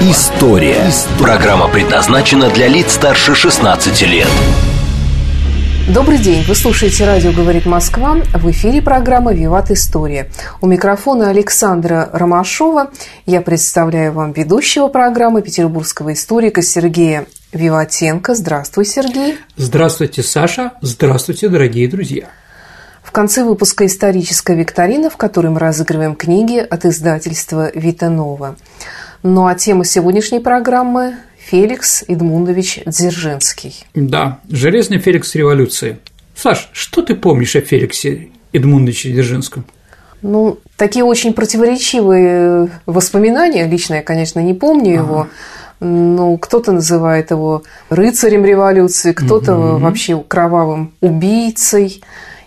[0.00, 0.92] История».
[1.18, 4.28] Программа предназначена для лиц старше 16 лет.
[5.92, 6.44] Добрый день.
[6.46, 8.16] Вы слушаете «Радио говорит Москва».
[8.32, 10.30] В эфире программа «Виват История».
[10.60, 12.92] У микрофона Александра Ромашова.
[13.26, 18.36] Я представляю вам ведущего программы петербургского историка Сергея Виватенко.
[18.36, 19.38] Здравствуй, Сергей.
[19.56, 20.74] Здравствуйте, Саша.
[20.80, 22.28] Здравствуйте, дорогие друзья.
[23.02, 28.56] В конце выпуска «Историческая викторина», в которой мы разыгрываем книги от издательства «Витанова».
[29.22, 33.84] Ну а тема сегодняшней программы Феликс Эдмундович Дзержинский.
[33.94, 35.98] Да, железный Феликс революции.
[36.36, 39.64] Саш, что ты помнишь о Феликсе Эдмундовиче Дзержинском?
[40.22, 43.66] Ну, такие очень противоречивые воспоминания.
[43.66, 45.02] Лично я, конечно, не помню ага.
[45.02, 45.26] его.
[45.80, 49.78] Ну, кто-то называет его рыцарем революции, кто-то угу.
[49.78, 52.02] вообще кровавым убийцей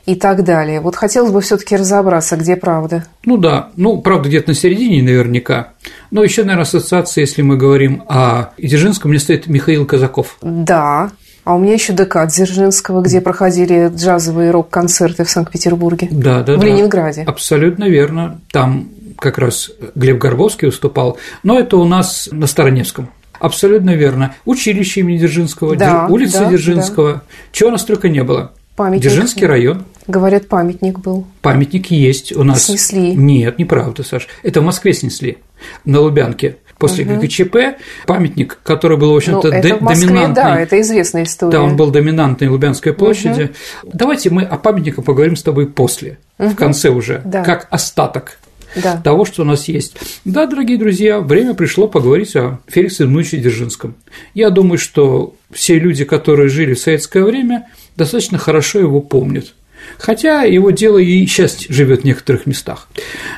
[0.06, 0.80] и так далее.
[0.80, 3.06] Вот хотелось бы все-таки разобраться, где правда.
[3.26, 5.74] Ну да, ну правда где-то на середине наверняка.
[6.10, 10.38] Но еще, наверное, ассоциация, если мы говорим о Дзержинском, мне стоит Михаил Казаков.
[10.42, 11.12] Да,
[11.44, 16.08] а у меня еще ДК Дзержинского, где проходили джазовые рок-концерты в Санкт-Петербурге.
[16.12, 16.68] Да, да, в да.
[16.68, 17.24] Ленинграде.
[17.24, 18.42] Абсолютно верно.
[18.52, 23.10] Там как раз Глеб Горбовский выступал, но это у нас на Староневском.
[23.40, 24.36] Абсолютно верно.
[24.46, 27.14] Училище имени Дзержинского, да, улица да, Дзержинского.
[27.14, 27.22] Да.
[27.52, 28.52] Чего у нас только не было.
[28.76, 29.02] Памятник.
[29.02, 29.86] Дзержинский район.
[30.08, 31.26] Говорят, памятник был.
[31.42, 32.66] Памятник есть у нас.
[32.66, 33.14] Снесли.
[33.16, 34.28] Нет, неправда, Саш.
[34.44, 35.38] Это в Москве снесли,
[35.86, 36.58] на Лубянке.
[36.78, 37.22] После угу.
[37.22, 37.78] ГКЧП
[38.08, 40.36] памятник, который был, в общем-то, ну, это в Москве, доминантный.
[40.36, 41.52] Да, это известная история.
[41.52, 43.52] Да, он был доминантный Лубянской площади.
[43.84, 43.92] Угу.
[43.94, 46.50] Давайте мы о памятнике поговорим с тобой после, угу.
[46.50, 47.44] в конце уже, да.
[47.44, 48.40] как остаток
[48.76, 49.00] да.
[49.04, 49.96] того, что у нас есть.
[50.26, 53.96] Да, дорогие друзья, время пришло поговорить о Феликсе Ивановиче Дзержинском.
[54.34, 57.68] Я думаю, что все люди, которые жили в советское время,
[58.02, 59.54] достаточно хорошо его помнят.
[59.98, 62.88] Хотя его дело и сейчас живет в некоторых местах.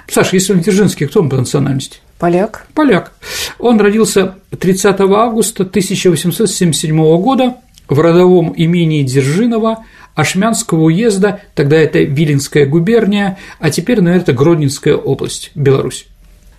[0.07, 1.99] Саша, если он Дзержинский, кто он по национальности?
[2.19, 2.67] Поляк.
[2.73, 3.13] Поляк.
[3.59, 7.55] Он родился 30 августа 1877 года
[7.87, 9.85] в родовом имении Дзержинова
[10.15, 16.05] Ашмянского уезда, тогда это Виленская губерния, а теперь, наверное, это Гродненская область, Беларусь.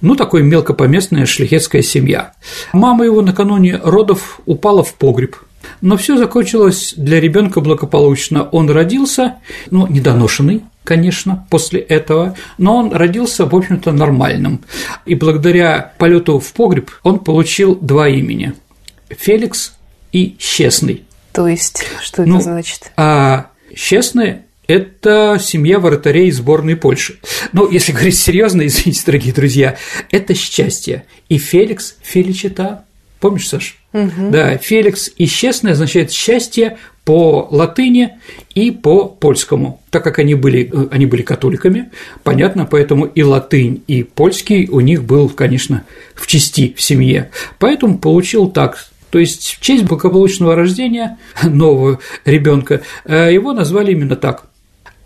[0.00, 2.32] Ну, такой мелкопоместная шляхетская семья.
[2.72, 5.36] Мама его накануне родов упала в погреб.
[5.84, 8.48] Но все закончилось для ребенка благополучно.
[8.52, 9.34] Он родился,
[9.70, 14.62] ну, недоношенный, конечно, после этого, но он родился, в общем-то, нормальным.
[15.04, 18.54] И благодаря полету в погреб он получил два имени–
[19.10, 19.74] Феликс
[20.10, 21.04] и Честный.
[21.32, 22.90] То есть, что это ну, значит?
[22.96, 27.18] А Честный– это семья вратарей сборной Польши.
[27.52, 29.76] Ну, если говорить серьезно, извините, дорогие друзья,
[30.10, 31.04] это счастье.
[31.28, 32.86] И Феликс– Феличита
[33.24, 33.78] Помнишь, Саш?
[33.94, 34.28] Угу.
[34.32, 36.76] Да, Феликс и честное означает счастье
[37.06, 38.18] по латыни
[38.54, 39.80] и по польскому.
[39.88, 41.90] Так как они были, э, они были католиками,
[42.22, 45.84] понятно, поэтому и латынь, и польский у них был, конечно,
[46.14, 47.30] в части в семье.
[47.58, 54.16] Поэтому получил так то есть в честь благополучного рождения нового ребенка э, его назвали именно
[54.16, 54.50] так.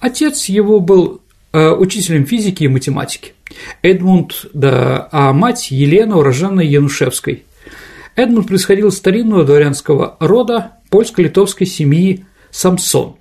[0.01, 1.21] Отец его был
[1.53, 3.35] э, учителем физики и математики.
[3.83, 7.45] Эдмунд, да, а мать Елена, уроженная Янушевской.
[8.19, 13.15] Эдмунд происходил из старинного дворянского рода польско-литовской семьи Самсон.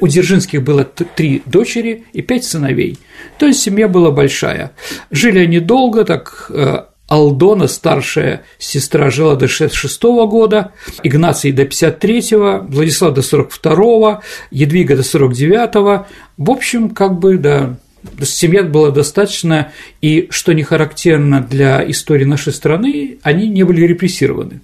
[0.00, 2.98] У Дзержинских было три дочери и пять сыновей,
[3.38, 4.72] то есть семья была большая.
[5.10, 12.66] Жили они долго, так э, Алдона, старшая сестра, жила до 66 года, Игнаций до 53-го,
[12.68, 14.20] Владислав до 42-го,
[14.50, 16.06] Едвига до 49-го.
[16.36, 17.76] В общем, как бы, да,
[18.22, 24.60] семья была достаточно, и, что не характерно для истории нашей страны, они не были репрессированы.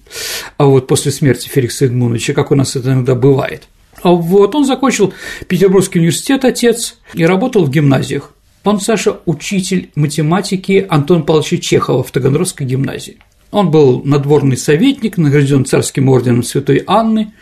[0.57, 3.67] А вот после смерти Феликса Эдмуновича, как у нас это иногда бывает.
[4.01, 5.13] А вот он закончил
[5.47, 8.33] Петербургский университет, отец, и работал в гимназиях.
[8.63, 13.17] Он, Саша, учитель математики Антон Павловича Чехова в Таганрогской гимназии.
[13.51, 17.33] Он был надворный советник, награжден царским орденом Святой Анны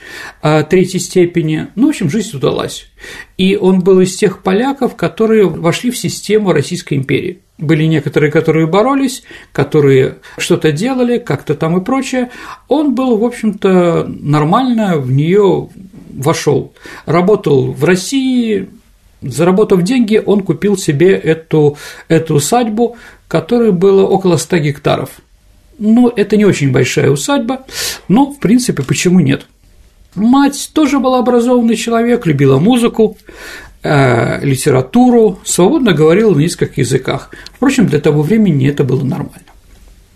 [0.41, 1.67] а, третьей степени.
[1.75, 2.87] Ну, в общем, жизнь удалась.
[3.37, 7.39] И он был из тех поляков, которые вошли в систему Российской империи.
[7.57, 12.29] Были некоторые, которые боролись, которые что-то делали, как-то там и прочее.
[12.69, 15.67] Он был, в общем-то, нормально в нее
[16.13, 16.73] вошел.
[17.05, 18.69] Работал в России,
[19.21, 21.77] заработав деньги, он купил себе эту,
[22.07, 22.95] эту усадьбу,
[23.27, 25.09] которой было около 100 гектаров–
[25.79, 27.65] ну, это не очень большая усадьба,
[28.07, 29.45] но, в принципе, почему нет?
[30.15, 33.17] Мать тоже была образованный человек, любила музыку,
[33.83, 37.29] э, литературу, свободно говорила на нескольких языках.
[37.53, 39.51] Впрочем, для того времени это было нормально.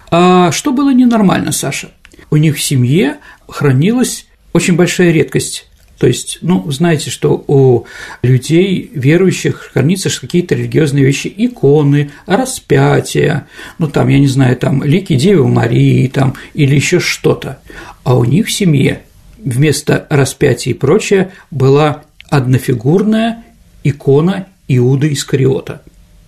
[0.09, 1.91] А что было ненормально, Саша?
[2.31, 3.17] У них в семье
[3.47, 5.67] хранилась очень большая редкость
[6.01, 7.85] то есть, ну, знаете, что у
[8.23, 13.45] людей, верующих, хранятся какие-то религиозные вещи, иконы, распятия,
[13.77, 17.59] ну, там, я не знаю, там, лики Девы Марии, там, или еще что-то.
[18.03, 19.03] А у них в семье
[19.37, 22.01] вместо распятия и прочее была
[22.31, 23.43] однофигурная
[23.83, 25.83] икона Иуда Искариота.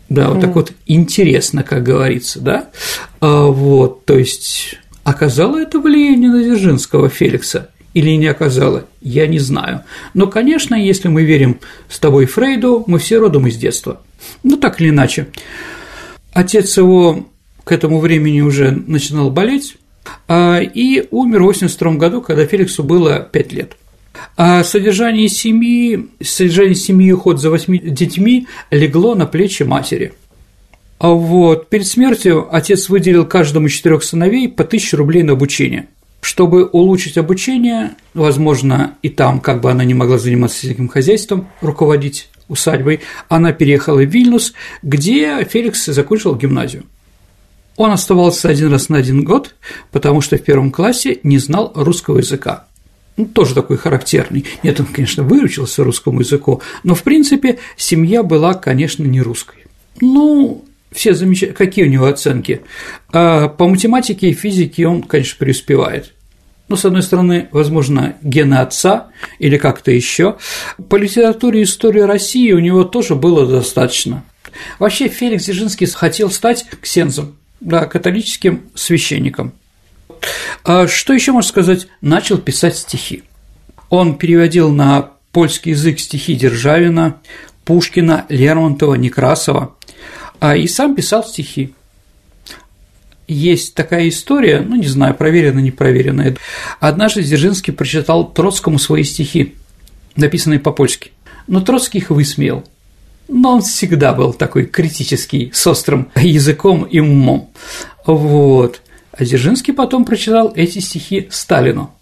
[0.08, 0.42] Да, вот mm.
[0.42, 2.68] так вот интересно, как говорится, да?
[3.22, 9.40] А, вот, то есть оказало это влияние на Дзержинского Феликса или не оказало, я не
[9.40, 9.84] знаю.
[10.14, 11.60] Но, конечно, если мы верим
[11.90, 14.02] с тобой Фрейду, мы все родом из детства.
[14.44, 15.28] Ну, так или иначе.
[16.34, 17.28] Отец его
[17.64, 19.78] к этому времени уже начинал болеть,
[20.28, 23.78] а, и умер в 1982 году, когда Феликсу было 5 лет.
[24.36, 30.14] А содержание семьи, содержание семьи и уход за восьми детьми легло на плечи матери.
[31.00, 35.88] А вот перед смертью отец выделил каждому четырех сыновей по 1000 рублей на обучение.
[36.24, 42.30] Чтобы улучшить обучение, возможно, и там, как бы она не могла заниматься сельским хозяйством, руководить
[42.48, 44.54] усадьбой, она переехала в Вильнюс,
[44.84, 46.86] где Феликс закончил гимназию.
[47.76, 49.56] Он оставался один раз на один год,
[49.92, 52.68] потому что в первом классе не знал русского языка.
[53.18, 54.46] Ну, тоже такой характерный.
[54.64, 59.66] Нет, он, конечно, выучился русскому языку, но, в принципе, семья была, конечно, не русской.
[60.00, 62.62] Ну, все замечают, какие у него оценки.
[63.12, 66.14] А по математике и физике он, конечно, преуспевает.
[66.70, 69.08] Ну, с одной стороны, возможно, гены отца
[69.38, 70.38] или как-то еще.
[70.90, 74.24] По литературе и истории России у него тоже было достаточно.
[74.80, 79.54] Вообще Феликс Дзержинский хотел стать ксензом, да, католическим священником.
[80.64, 81.88] А что еще можно сказать?
[82.02, 83.24] Начал писать стихи.
[83.90, 87.18] Он переводил на польский язык стихи Державина,
[87.66, 89.76] Пушкина, Лермонтова, Некрасова,
[90.44, 91.74] а и сам писал стихи.
[93.30, 96.36] Есть такая история, ну не знаю, проверено, не проверено.
[96.82, 99.56] Однажды Дзержинский прочитал Троцкому свои стихи,
[100.18, 101.12] написанные по-польски.
[101.48, 102.66] Но Троцкий их высмеял.
[103.30, 107.50] Но он всегда был такой критический, с острым языком и умом.
[108.06, 108.82] Вот.
[109.14, 111.94] А Дзержинский потом прочитал эти стихи Сталину.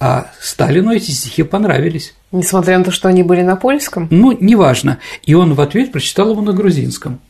[0.00, 2.14] А Сталину эти стихи понравились.
[2.32, 4.08] Несмотря на то, что они были на польском?
[4.10, 4.98] Ну, неважно.
[5.22, 7.20] И он в ответ прочитал его на грузинском.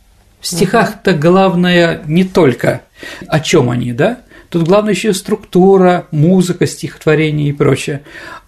[0.41, 2.83] В стихах-то главное не только
[3.27, 4.21] о чем они, да?
[4.49, 8.03] Тут главное еще структура, музыка, стихотворение и прочее.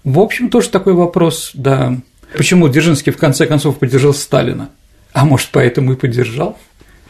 [0.04, 1.98] В общем, тоже такой вопрос, да.
[2.36, 4.70] Почему Дзержинский в конце концов поддержал Сталина?
[5.12, 6.56] А может, поэтому и поддержал?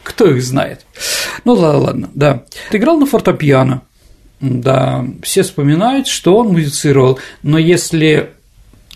[0.03, 0.85] Кто их знает?
[1.45, 2.43] Ну ладно, ладно, да.
[2.71, 3.83] Играл на фортепиано,
[4.41, 8.31] да, все вспоминают, что он музицировал, но если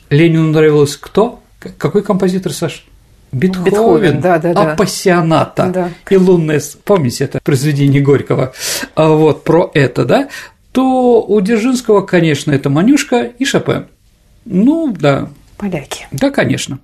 [0.09, 1.41] Ленину нравилось кто?
[1.77, 2.85] Какой композитор, Саш?
[3.33, 4.73] Бетховен, Бетховен да, да, да.
[4.73, 5.89] апассионата да.
[6.09, 8.53] и лунное, помните это произведение Горького,
[8.95, 10.29] а вот про это, да,
[10.71, 13.87] то у Дзержинского, конечно, это Манюшка и Шопен.
[14.45, 15.29] Ну, да.
[15.57, 16.07] Поляки.
[16.11, 16.79] Да, конечно.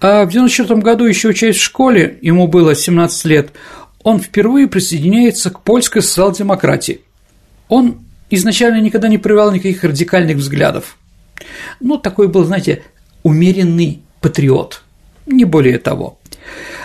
[0.00, 3.52] А в 94 году, еще учась в школе, ему было 17 лет,
[4.02, 7.00] он впервые присоединяется к польской социал-демократии.
[7.68, 7.98] Он
[8.30, 10.96] изначально никогда не проявлял никаких радикальных взглядов.
[11.80, 12.82] Ну, такой был, знаете,
[13.22, 14.82] умеренный патриот,
[15.28, 16.18] не более того.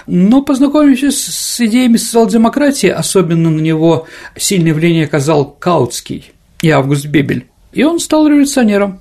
[0.08, 6.32] Но познакомившись с идеями социал-демократии, особенно на него сильное влияние оказал Каутский
[6.62, 9.00] и Август Бебель, и он стал революционером.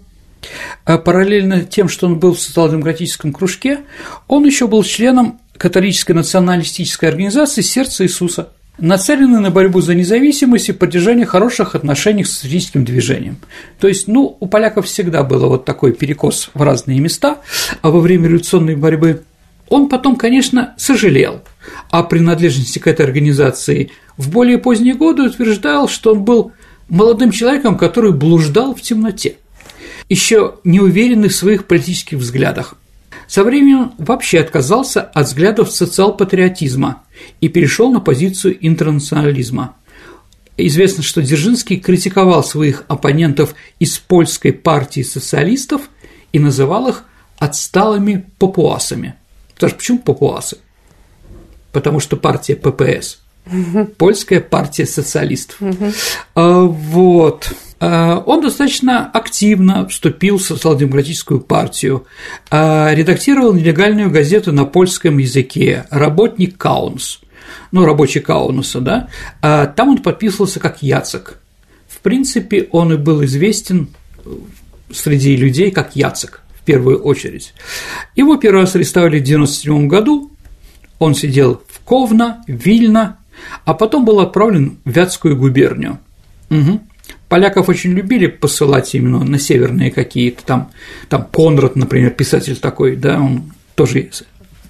[0.85, 3.81] А параллельно тем, что он был в социал-демократическом кружке,
[4.27, 10.73] он еще был членом католической националистической организации «Сердце Иисуса», нацеленной на борьбу за независимость и
[10.73, 13.37] поддержание хороших отношений с социалистическим движением.
[13.79, 17.39] То есть, ну, у поляков всегда было вот такой перекос в разные места,
[17.83, 19.23] а во время революционной борьбы
[19.73, 21.41] он потом, конечно, сожалел
[21.91, 23.91] о принадлежности к этой организации.
[24.19, 26.53] В более поздние годы утверждал, что он был
[26.91, 29.37] молодым человеком, который блуждал в темноте
[30.11, 32.75] еще не уверенный в своих политических взглядах.
[33.27, 37.05] Со временем вообще отказался от взглядов социал-патриотизма
[37.41, 39.77] и перешел на позицию интернационализма.
[40.59, 45.89] Известно, что Дзержинский критиковал своих оппонентов из польской партии социалистов
[46.35, 47.05] и называл их
[47.39, 49.15] отсталыми папуасами.
[49.67, 50.59] Потому почему папуасы?
[51.73, 53.19] Потому что партия ППС–
[53.99, 55.57] польская партия социалистов.
[56.35, 57.53] А, вот.
[57.81, 62.07] Э, он достаточно активно вступил в социал-демократическую партию,
[62.51, 67.21] э, редактировал нелегальную газету на польском языке «Работник Каунс»,
[67.73, 69.09] ну, рабочий Каунуса, да,
[69.41, 71.39] там он подписывался как Яцек.
[71.89, 73.89] В принципе, он и был известен
[74.93, 77.55] среди людей как Яцек в первую очередь.
[78.15, 80.31] Его первый раз арестовали в 1997 году,
[80.99, 83.19] он сидел в Ковна, Вильна,
[83.65, 85.99] а потом был отправлен в Вятскую губернию.
[86.51, 86.81] Угу.
[87.29, 90.71] Поляков очень любили посылать именно на северные какие-то там,
[91.09, 94.11] там Конрад, например, писатель такой, да, он тоже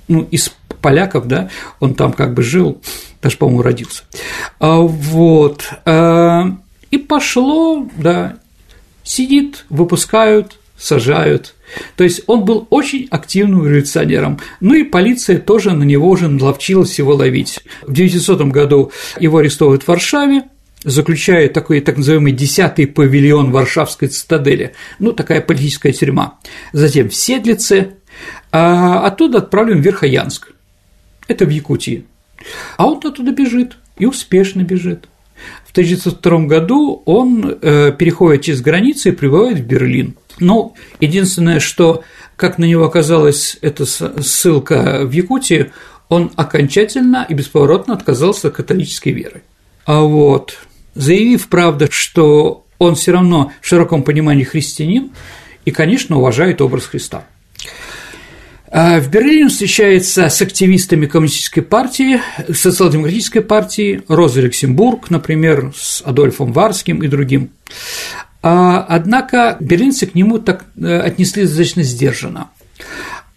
[0.09, 2.81] ну, из поляков, да, он там как бы жил,
[3.21, 4.05] даже, по-моему, родился.
[4.59, 5.71] А, вот.
[5.85, 6.57] А,
[6.91, 8.37] и пошло, да,
[9.03, 11.55] сидит, выпускают, сажают.
[11.97, 14.41] То есть он был очень активным революционером.
[14.61, 17.61] Ну и полиция тоже на него уже наловчилась его ловить.
[17.83, 20.45] В 1900 году его арестовывают в Варшаве,
[20.85, 26.39] заключает такой так называемый десятый павильон Варшавской цитадели, ну, такая политическая тюрьма.
[26.73, 27.95] Затем в Седлице,
[28.51, 30.53] а оттуда отправлен в Верхоянск,
[31.29, 32.05] это в Якутии.
[32.77, 35.09] А он оттуда бежит, и успешно бежит.
[35.67, 40.15] В 1902 году он э, переходит через границу и прибывает в Берлин.
[40.39, 42.05] Ну, единственное, что,
[42.37, 45.73] как на него оказалась эта ссылка в Якутии,
[46.09, 49.43] он окончательно и бесповоротно отказался от католической веры.
[49.85, 50.59] А вот
[50.95, 55.13] заявив, правда, что он все равно в широком понимании христианин
[55.65, 57.25] и, конечно, уважает образ Христа.
[58.75, 62.21] А в Берлине встречается с активистами коммунистической партии,
[62.51, 67.51] социал-демократической партии, Роза Люксембург, например, с Адольфом Варским и другим.
[68.43, 72.51] А, однако берлинцы к нему так э, отнеслись достаточно сдержанно.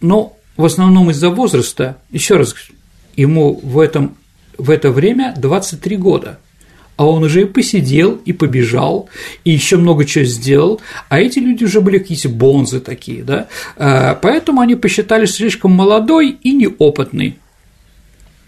[0.00, 2.54] Но в основном из-за возраста, еще раз,
[3.16, 4.16] ему в, этом,
[4.58, 6.38] в это время 23 года–
[6.96, 9.08] а он уже и посидел, и побежал,
[9.44, 14.14] и еще много чего сделал, а эти люди уже были какие-то бонзы такие, да, а,
[14.14, 17.38] поэтому они посчитали слишком молодой и неопытный.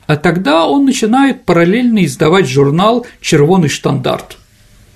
[0.06, 4.38] А тогда он начинает параллельно издавать журнал «Червоный штандарт»,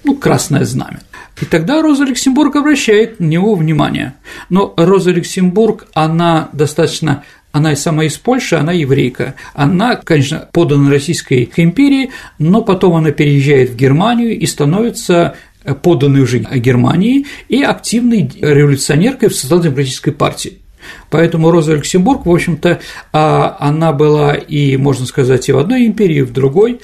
[0.05, 1.01] ну, «Красное знамя».
[1.41, 4.15] И тогда Роза Люксембург обращает на него внимание.
[4.49, 9.35] Но Роза Люксембург, она достаточно она сама из Польши, она еврейка.
[9.53, 15.37] Она, конечно, подана Российской империи, но потом она переезжает в Германию и становится
[15.83, 20.62] поданной уже Германии и активной революционеркой в социал-демократической партии.
[21.11, 22.81] Поэтому Роза Люксембург, в общем-то,
[23.13, 26.81] а, она была и, можно сказать, и в одной империи, и в другой,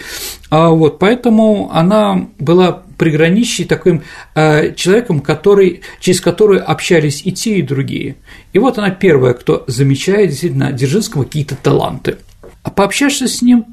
[0.50, 4.02] а вот, поэтому она была приграничье таким
[4.34, 8.16] а, человеком, который, через который общались и те, и другие.
[8.52, 12.18] И вот она первая, кто замечает действительно Дзержинского какие-то таланты.
[12.62, 13.64] А пообщавшись с ним,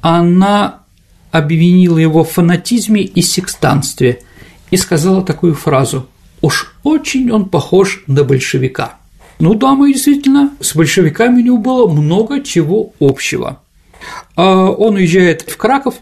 [0.00, 0.82] она
[1.30, 4.20] обвинила его в фанатизме и секстанстве
[4.70, 6.08] и сказала такую фразу
[6.40, 8.98] «Уж очень он похож на большевика».
[9.38, 13.60] Ну да, мы действительно, с большевиками у него было много чего общего.
[14.36, 15.94] А он уезжает в Краков,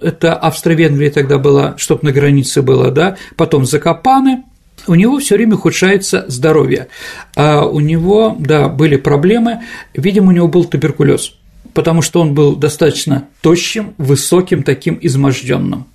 [0.00, 4.44] это Австро-Венгрия тогда была, чтобы на границе было, да, потом Закопаны,
[4.86, 6.88] у него все время ухудшается здоровье.
[7.34, 9.62] А у него, да, были проблемы,
[9.94, 11.34] видимо, у него был туберкулез,
[11.74, 15.86] потому что он был достаточно тощим, высоким, таким изможденным.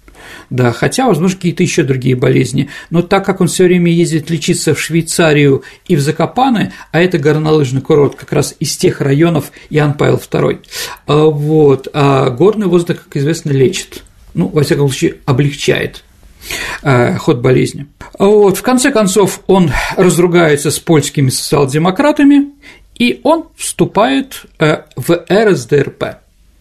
[0.50, 2.70] Да, хотя, возможно, какие-то еще другие болезни.
[2.90, 7.18] Но так как он все время ездит лечиться в Швейцарию и в Закопаны, а это
[7.18, 10.60] горнолыжный курорт как раз из тех районов Иоанн Павел II,
[11.08, 14.04] а вот, а горный воздух, как известно, лечит.
[14.34, 16.04] Ну, во всяком случае, облегчает
[16.84, 17.88] а, ход болезни.
[18.18, 22.52] Вот, в конце концов, он разругается с польскими социал-демократами,
[22.96, 26.18] и он вступает э, в РСДРП.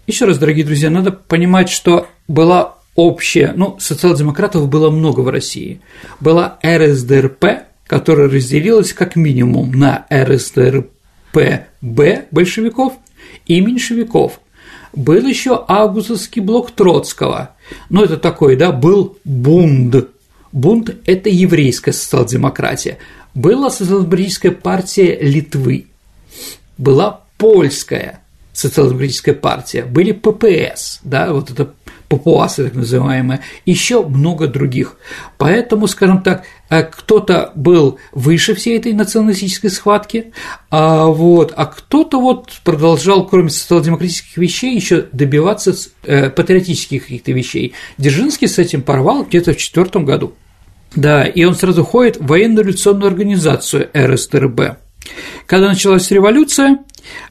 [0.06, 5.80] Еще раз, дорогие друзья, надо понимать, что была общее, ну, социал-демократов было много в России.
[6.20, 7.44] Была РСДРП,
[7.86, 11.68] которая разделилась как минимум на РСДРП-Б
[12.30, 12.94] большевиков
[13.46, 14.40] и меньшевиков.
[14.92, 17.54] Был еще августовский блок Троцкого,
[17.88, 20.08] ну, это такой, да, был бунд.
[20.52, 22.98] Бунд– это еврейская социал-демократия.
[23.34, 25.86] Была социал-демократическая партия Литвы,
[26.76, 31.72] была польская социал-демократическая партия, были ППС, да, вот это
[32.10, 34.96] папуасы так называемые, еще много других.
[35.38, 40.32] Поэтому, скажем так, э, кто-то был выше всей этой националистической схватки,
[40.70, 47.74] а, вот, а кто-то вот продолжал, кроме социал-демократических вещей, еще добиваться э, патриотических каких-то вещей.
[47.96, 50.34] Дзержинский с этим порвал где-то в четвертом году.
[50.96, 54.78] Да, и он сразу ходит в военно-революционную организацию РСТРБ.
[55.46, 56.78] Когда началась революция,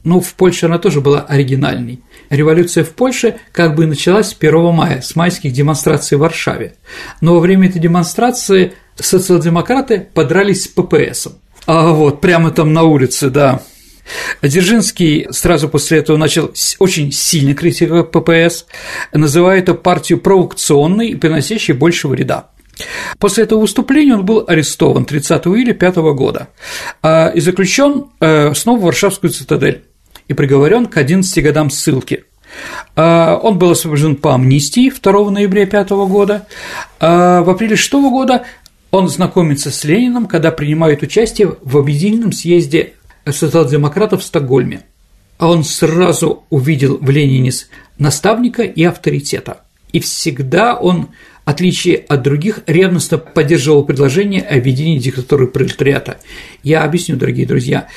[0.06, 2.00] ну, в Польше она тоже была оригинальной.
[2.30, 6.76] Революция в Польше как бы началась 1 мая, с майских демонстраций в Варшаве.
[7.22, 11.34] Но во время этой демонстрации социал-демократы подрались с ППСом.
[11.66, 13.62] А вот, прямо там на улице, да.
[14.42, 18.66] Дзержинский сразу после этого начал очень сильно критиковать ППС,
[19.14, 22.50] называя эту партию провокационной и приносящей больше вреда.
[23.20, 26.48] После этого выступления он был арестован 30 июля 5 года
[27.02, 29.84] а, и заключен э, снова в Варшавскую цитадель
[30.30, 32.24] и приговорен к 11 годам ссылки.
[32.96, 36.48] А, он был освобожден по амнистии 2 ноября 5 года.
[37.00, 38.46] А, в апреле 6 года
[38.92, 42.94] он знакомится с Лениным, когда принимает участие в объединенном съезде
[43.26, 44.86] социал-демократов в Стокгольме.
[45.40, 47.52] Он сразу увидел в Ленине
[47.98, 49.62] наставника и авторитета.
[49.92, 51.08] И всегда он, в
[51.46, 56.18] отличие от других, ревностно поддерживал предложение о введении диктатуры пролетариата.
[56.62, 57.88] Я объясню, дорогие друзья.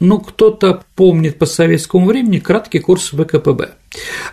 [0.00, 3.72] Ну, кто-то помнит по советскому времени краткий курс ВКПБ.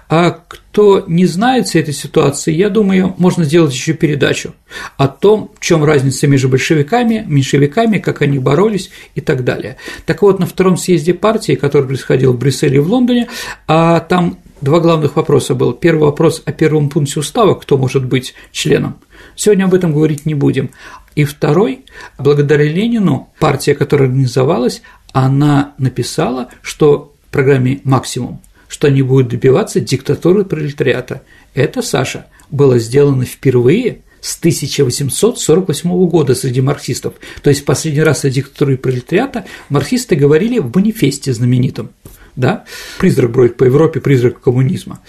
[0.07, 4.53] А кто не знает всей этой ситуации, я думаю, можно сделать еще передачу
[4.95, 9.75] о том, в чем разница между большевиками, меньшевиками, как они боролись и так далее.
[10.05, 13.27] Так вот, на втором съезде партии, который происходил в Брюсселе и в Лондоне,
[13.67, 15.73] а там два главных вопроса было.
[15.73, 18.99] Первый вопрос о первом пункте устава, кто может быть членом.
[19.35, 20.71] Сегодня об этом говорить не будем.
[21.15, 21.83] И второй,
[22.19, 24.83] благодаря Ленину, партия, которая организовалась,
[25.13, 31.23] она написала, что в программе «Максимум», что они будут добиваться диктатуры пролетариата.
[31.53, 37.13] Это, Саша, было сделано впервые с 1848 года среди марксистов.
[37.41, 41.89] То есть последний раз о диктатуре пролетариата марксисты говорили в манифесте знаменитом.
[42.35, 42.65] Да?
[42.99, 44.99] Призрак бродит по Европе, призрак коммунизма.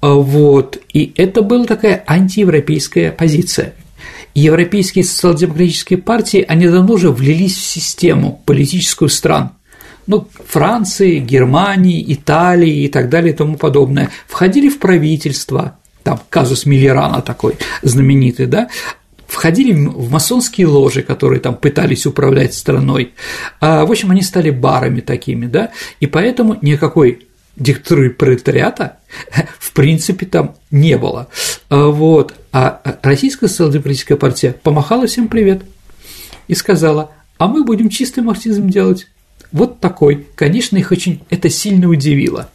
[0.00, 0.80] А вот.
[0.92, 3.74] И это была такая антиевропейская позиция
[4.38, 9.50] европейские социал-демократические партии, они давно уже влились в систему политическую стран.
[10.06, 16.64] Ну, Франции, Германии, Италии и так далее и тому подобное, входили в правительство, там казус
[16.64, 18.68] Миллерана такой знаменитый, да,
[19.26, 23.12] входили в масонские ложи, которые там пытались управлять страной.
[23.60, 27.27] А, в общем, они стали барами такими, да, и поэтому никакой
[27.58, 28.98] диктатуры пролетариата
[29.58, 31.28] в принципе там не было.
[31.68, 32.34] А, вот.
[32.52, 35.62] А Российская социал-демократическая партия помахала всем привет
[36.46, 39.06] и сказала, а мы будем чистый марксизм делать.
[39.50, 40.26] Вот такой.
[40.34, 42.50] Конечно, их очень это сильно удивило.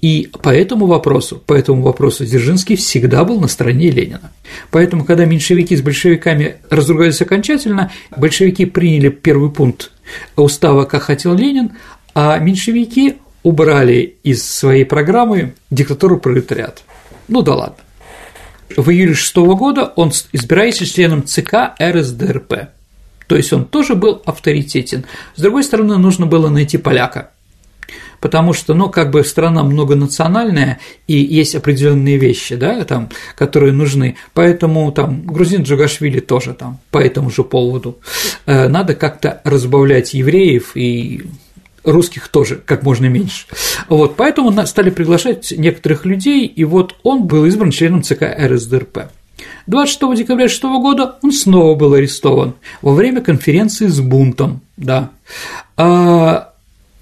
[0.00, 4.32] И по этому вопросу, по этому вопросу Дзержинский всегда был на стороне Ленина.
[4.70, 9.90] Поэтому, когда меньшевики с большевиками разругались окончательно, большевики приняли первый пункт
[10.36, 11.72] устава, как хотел Ленин,
[12.14, 16.82] а меньшевики убрали из своей программы диктатуру пролетариата.
[17.28, 17.76] Ну да ладно.
[18.76, 22.68] В июле 6 года он избирается членом ЦК РСДРП.
[23.26, 25.04] То есть он тоже был авторитетен.
[25.36, 27.30] С другой стороны, нужно было найти поляка,
[28.20, 34.16] потому что, ну, как бы страна многонациональная, и есть определенные вещи, да, там, которые нужны,
[34.34, 37.98] поэтому там грузин Джугашвили тоже там по этому же поводу.
[38.46, 41.22] Э, надо как-то разбавлять евреев и
[41.84, 43.46] русских тоже как можно меньше.
[43.88, 49.10] Вот, поэтому стали приглашать некоторых людей, и вот он был избран членом ЦК РСДРП.
[49.66, 55.10] 26 декабря 2006 года он снова был арестован во время конференции с бунтом, да.
[55.76, 56.52] А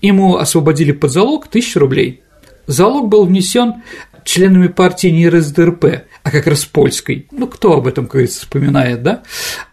[0.01, 2.23] ему освободили под залог 1000 рублей.
[2.67, 3.83] Залог был внесен
[4.25, 7.27] членами партии не РСДРП, а как раз польской.
[7.31, 9.23] Ну, кто об этом, как говорится, вспоминает, да?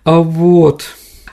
[0.03, 0.85] А вот.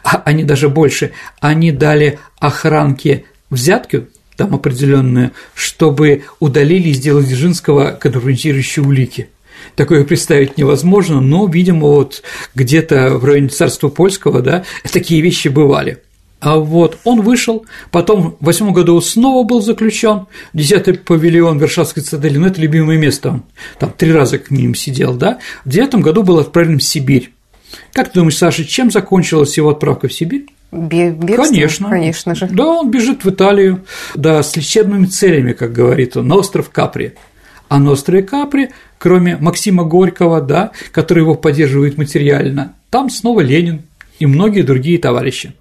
[0.03, 7.93] А они даже больше, они дали охранке взятки там определенные, чтобы удалили из дела Дзержинского
[7.93, 9.29] компрометирующие улики.
[9.77, 12.23] Такое представить невозможно, но, видимо, вот
[12.55, 15.99] где-то в районе царства польского, да, такие вещи бывали.
[16.41, 22.39] А вот он вышел, потом в восьмом году снова был заключен, десятый павильон Варшавской цитадели,
[22.39, 23.43] ну это любимое место, он
[23.79, 27.33] там три раза к ним сидел, да, в девятом году был отправлен в Сибирь.
[27.93, 30.47] Как ты думаешь, Саша, чем закончилась его отправка в Сибирь?
[30.73, 31.45] Бегство?
[31.45, 31.89] Конечно.
[31.91, 32.49] Конечно же.
[32.51, 37.13] Да, он бежит в Италию, да, с лечебными целями, как говорит он, на остров Капри.
[37.69, 43.83] А на острове Капри, кроме Максима Горького, да, который его поддерживает материально, там снова Ленин
[44.19, 45.55] и многие другие товарищи.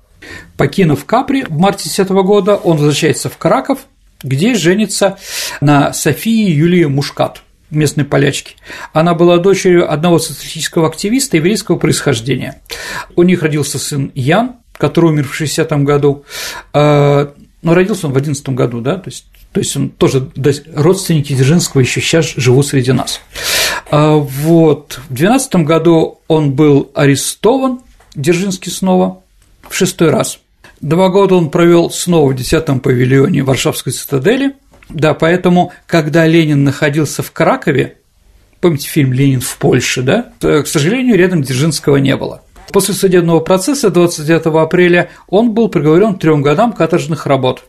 [0.55, 3.79] Покинув Капри в марте 10 года, он возвращается в Краков,
[4.23, 5.17] где женится
[5.59, 8.55] на Софии Юлии Мушкат, местной полячки.
[8.93, 12.61] Она была дочерью одного социалистического активиста еврейского происхождения.
[13.15, 16.23] У них родился сын Ян, который умер в 60-м году,
[16.73, 20.29] а, но родился он в 11 году, да, то есть то есть он тоже
[20.73, 23.19] родственники Дзержинского еще сейчас живут среди нас.
[23.89, 27.81] А, вот в 12 году он был арестован,
[28.15, 29.21] Дзержинский снова
[29.67, 30.39] в шестой раз.
[30.79, 34.53] Два года он провел снова в 10-м павильоне Варшавской цитадели.
[34.89, 37.97] Да, поэтому, когда Ленин находился в Кракове,
[38.59, 42.41] помните фильм «Ленин в Польше», да, к сожалению, рядом Дзержинского не было.
[42.71, 47.63] После судебного процесса 29 апреля он был приговорен к трем годам каторжных работ.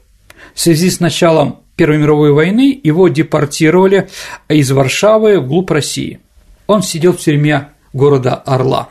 [0.55, 4.11] В связи с началом Первой мировой войны его депортировали
[4.49, 6.21] из Варшавы вглубь России.
[6.67, 8.91] Он сидел в тюрьме города Орла.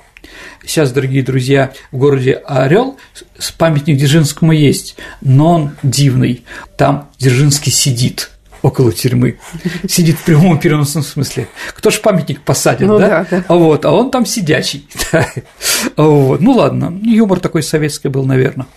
[0.65, 2.97] Сейчас, дорогие друзья, в городе Орел
[3.57, 6.43] памятник Дзержинскому есть, но он дивный.
[6.77, 9.37] Там Дзержинский сидит около тюрьмы.
[9.87, 11.47] Сидит в прямом переносном смысле.
[11.75, 13.25] Кто ж памятник посадит, ну, да?
[13.29, 13.43] да?
[13.47, 14.87] А, вот, а он там сидячий.
[15.97, 16.41] вот.
[16.41, 18.67] Ну ладно, юмор такой советский был, наверное.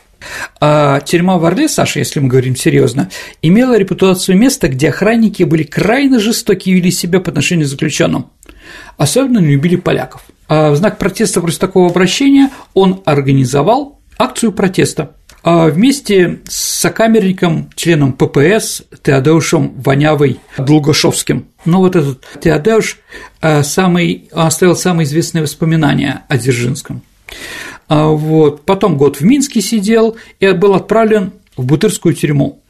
[0.61, 3.11] А тюрьма в Орле, Саша, если мы говорим серьезно,
[3.43, 8.31] имела репутацию места, где охранники были крайне жестоки и вели себя по отношению к заключенным.
[8.97, 10.23] Особенно не любили поляков.
[10.49, 17.71] А в знак протеста против такого обращения он организовал акцию протеста а вместе с сокамерником,
[17.75, 21.47] членом ППС Теодеушем Вонявой Долгошовским.
[21.65, 22.99] Ну вот этот Теодеуш
[23.41, 27.03] а, самый, оставил самые известные воспоминания о Дзержинском.
[27.89, 28.65] А вот.
[28.65, 32.61] Потом год в Минске сидел и был отправлен в Бутырскую тюрьму.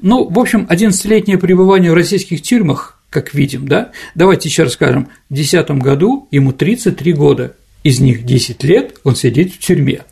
[0.00, 5.34] Ну, в общем, 11-летнее пребывание в российских тюрьмах, как видим, да, давайте еще расскажем, в
[5.34, 10.02] 2010 году ему 33 года, из них 10 лет он сидит в тюрьме.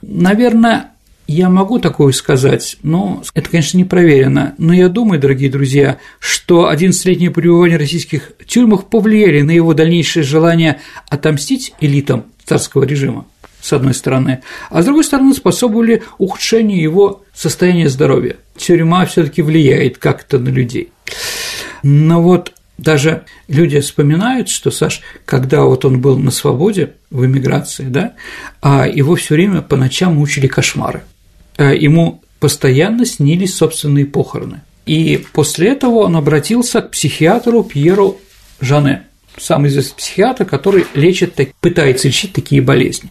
[0.00, 0.92] Наверное,
[1.26, 4.54] я могу такое сказать, но это, конечно, не проверено.
[4.58, 10.22] Но я думаю, дорогие друзья, что 11-летнее пребывание в российских тюрьмах повлияли на его дальнейшее
[10.22, 13.26] желание отомстить элитам царского режима,
[13.60, 18.36] с одной стороны, а с другой стороны способствовали ухудшению его состояния здоровья.
[18.56, 20.92] Тюрьма все таки влияет как-то на людей.
[21.82, 27.84] Но вот даже люди вспоминают, что Саш, когда вот он был на свободе в эмиграции,
[27.84, 28.14] да,
[28.60, 31.02] а его все время по ночам мучили кошмары.
[31.58, 34.62] Э, ему постоянно снились собственные похороны.
[34.84, 38.18] И после этого он обратился к психиатру Пьеру
[38.60, 39.04] Жане,
[39.36, 43.10] самый известный психиатр, который лечит, пытается лечить такие болезни.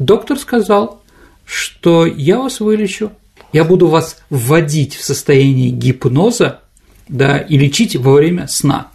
[0.00, 1.02] Доктор сказал,
[1.44, 3.12] что я вас вылечу,
[3.52, 6.60] я буду вас вводить в состояние гипноза
[7.08, 8.88] да, и лечить во время сна.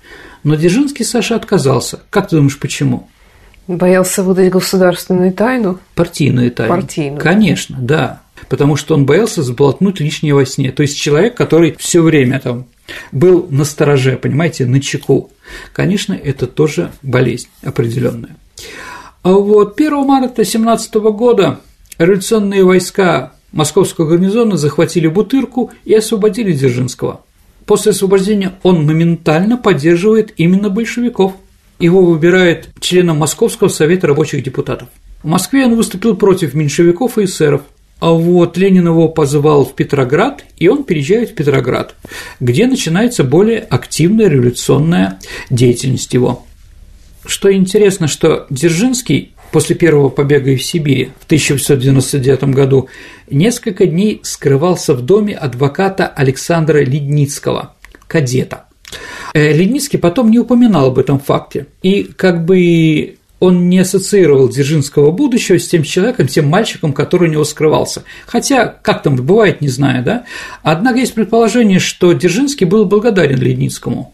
[0.43, 2.02] Но Дзержинский Саша отказался.
[2.10, 3.10] Как ты думаешь, почему?
[3.67, 5.80] Боялся выдать государственную тайну?
[5.96, 6.76] Партийную тайну.
[6.76, 7.19] Партийную.
[7.19, 8.22] Конечно, да.
[8.49, 10.71] Потому что он боялся сболтнуть лишнее во сне.
[10.71, 12.65] То есть человек, который все время там
[13.12, 15.32] был на стороже, понимаете, на чеку.
[15.71, 18.36] Конечно, это тоже болезнь определенная.
[19.23, 21.60] А вот 1 марта 17 года
[21.97, 27.21] революционные войска московского гарнизона захватили Бутырку и освободили Дзержинского.
[27.65, 31.34] После освобождения он моментально поддерживает именно большевиков.
[31.79, 34.89] Его выбирает членом Московского совета рабочих депутатов.
[35.21, 37.62] В Москве он выступил против меньшевиков и эсеров.
[38.03, 41.95] А вот Ленин его позвал в Петроград, и он переезжает в Петроград,
[42.41, 46.45] где начинается более активная революционная деятельность его.
[47.25, 52.89] Что интересно, что Дзержинский после первого побега из Сибири в 1899 году
[53.29, 57.73] несколько дней скрывался в доме адвоката Александра Ледницкого,
[58.07, 58.65] кадета.
[59.33, 65.12] Э, Ледницкий потом не упоминал об этом факте, и как бы он не ассоциировал Дзержинского
[65.12, 68.04] будущего с тем человеком, тем мальчиком, который у него скрывался.
[68.26, 70.24] Хотя, как там бывает, не знаю, да?
[70.62, 74.13] Однако есть предположение, что Дзержинский был благодарен Ледницкому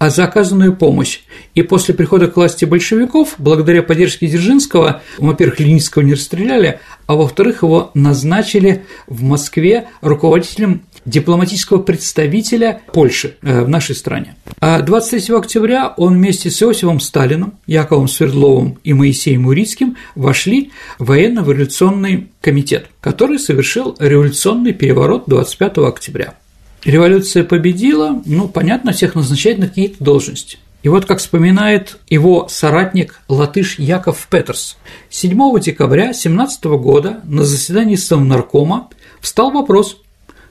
[0.00, 1.20] за оказанную помощь.
[1.54, 7.62] И после прихода к власти большевиков, благодаря поддержке Дзержинского, во-первых, Ледницкого не расстреляли, а во-вторых,
[7.62, 14.34] его назначили в Москве руководителем дипломатического представителя Польши э, в нашей стране.
[14.60, 21.06] А 23 октября он вместе с Иосифом Сталиным, Яковом Свердловым и Моисеем Урицким вошли в
[21.06, 26.34] военно-революционный комитет, который совершил революционный переворот 25 октября.
[26.84, 30.58] Революция победила, ну, понятно, всех назначает на какие-то должности.
[30.82, 34.76] И вот как вспоминает его соратник латыш Яков Петерс,
[35.10, 38.88] 7 декабря 17 года на заседании Совнаркома
[39.20, 40.00] встал вопрос,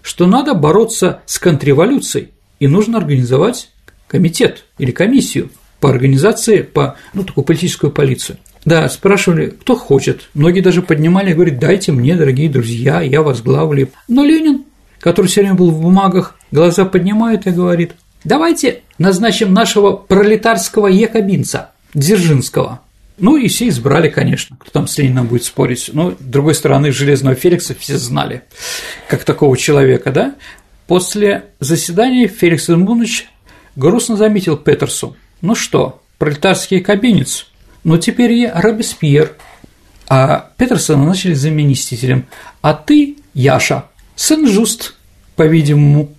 [0.07, 2.29] что надо бороться с контрреволюцией
[2.61, 3.71] и нужно организовать
[4.07, 5.49] комитет или комиссию
[5.81, 8.37] по организации, по, ну, такую политическую полицию.
[8.63, 10.29] Да, спрашивали, кто хочет.
[10.33, 13.89] Многие даже поднимали и говорят, дайте мне, дорогие друзья, я возглавлю.
[14.07, 14.63] Но Ленин,
[15.01, 17.91] который все время был в бумагах, глаза поднимает и говорит,
[18.23, 22.79] давайте назначим нашего пролетарского якобинца Дзержинского.
[23.17, 25.89] Ну и все избрали, конечно, кто там с Лениным будет спорить.
[25.93, 28.43] Но, с другой стороны, Железного Феликса все знали,
[29.09, 30.35] как такого человека, да?
[30.85, 33.27] После заседания Феликс Имунович
[33.75, 35.17] грустно заметил Петерсу.
[35.41, 37.47] Ну что, пролетарский кабинец,
[37.83, 39.35] ну теперь я Робеспьер.
[40.09, 42.27] А Петерсона начали заместителем.
[42.61, 44.95] А ты, Яша, Сен-Жуст,
[45.35, 46.15] по-видимому.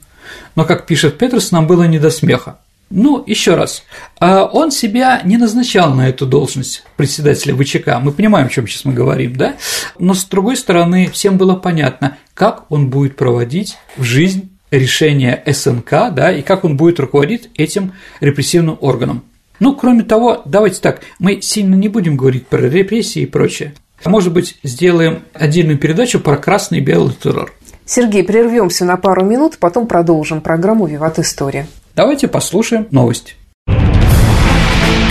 [0.56, 2.58] Но, как пишет Петерс, нам было не до смеха.
[2.90, 3.84] Ну, еще раз,
[4.18, 8.86] а он себя не назначал на эту должность председателя ВЧК, мы понимаем, о чем сейчас
[8.86, 9.56] мы говорим, да?
[9.98, 15.90] Но с другой стороны, всем было понятно, как он будет проводить в жизнь решения СНК,
[16.12, 19.22] да, и как он будет руководить этим репрессивным органом.
[19.60, 23.74] Ну, кроме того, давайте так, мы сильно не будем говорить про репрессии и прочее.
[24.04, 27.52] Может быть, сделаем отдельную передачу про красный и белый террор.
[27.88, 31.66] Сергей, прервемся на пару минут, потом продолжим программу «Виват История».
[31.96, 33.34] Давайте послушаем новости.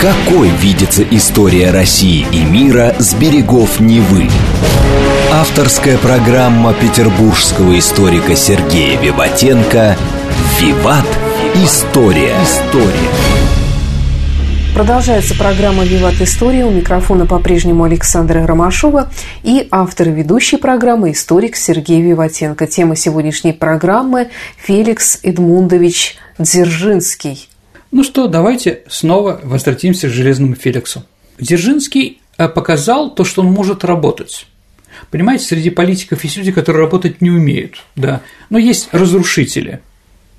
[0.00, 4.28] Какой видится история России и мира с берегов Невы?
[5.32, 9.96] Авторская программа петербургского историка Сергея Виватенко
[10.60, 11.06] «Виват.
[11.56, 12.36] История».
[12.44, 13.37] История.
[14.78, 16.64] Продолжается программа «Виват История».
[16.64, 19.10] У микрофона по-прежнему Александра Ромашова
[19.42, 22.68] и автор ведущей программы историк Сергей Виватенко.
[22.68, 27.48] Тема сегодняшней программы– Феликс Эдмундович Дзержинский.
[27.90, 31.02] Ну что, давайте снова возвратимся к Железному Феликсу.
[31.40, 34.46] Дзержинский э, показал то, что он может работать.
[35.10, 39.80] Понимаете, среди политиков есть люди, которые работать не умеют, да, но есть разрушители–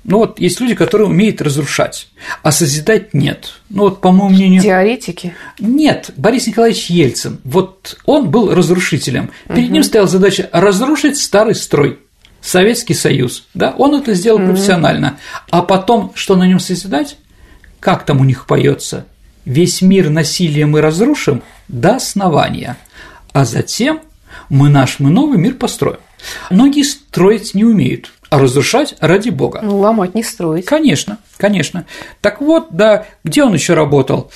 [0.04, 2.08] ну вот есть люди, которые умеют разрушать,
[2.42, 3.54] а созидать нет.
[3.68, 4.62] Ну вот, по моему мнению…
[4.62, 5.34] Теоретики?
[5.58, 9.30] Нет, Борис Николаевич Ельцин, вот он был разрушителем.
[9.48, 9.72] Перед угу.
[9.74, 11.98] ним стояла задача разрушить старый строй,
[12.40, 14.52] Советский Союз, да, он это сделал угу.
[14.52, 15.18] профессионально.
[15.50, 17.18] А потом, что на нем созидать?
[17.78, 19.06] Как там у них поется?
[19.44, 22.76] Весь мир насилием мы разрушим до основания,
[23.32, 24.00] а затем
[24.48, 25.98] мы наш мы новый мир построим.
[26.50, 29.60] Многие строить не умеют, а разрушать ради бога.
[29.62, 30.64] Ну, ломать не строить.
[30.64, 31.84] Конечно, конечно.
[32.20, 34.30] Так вот, да, где он еще работал?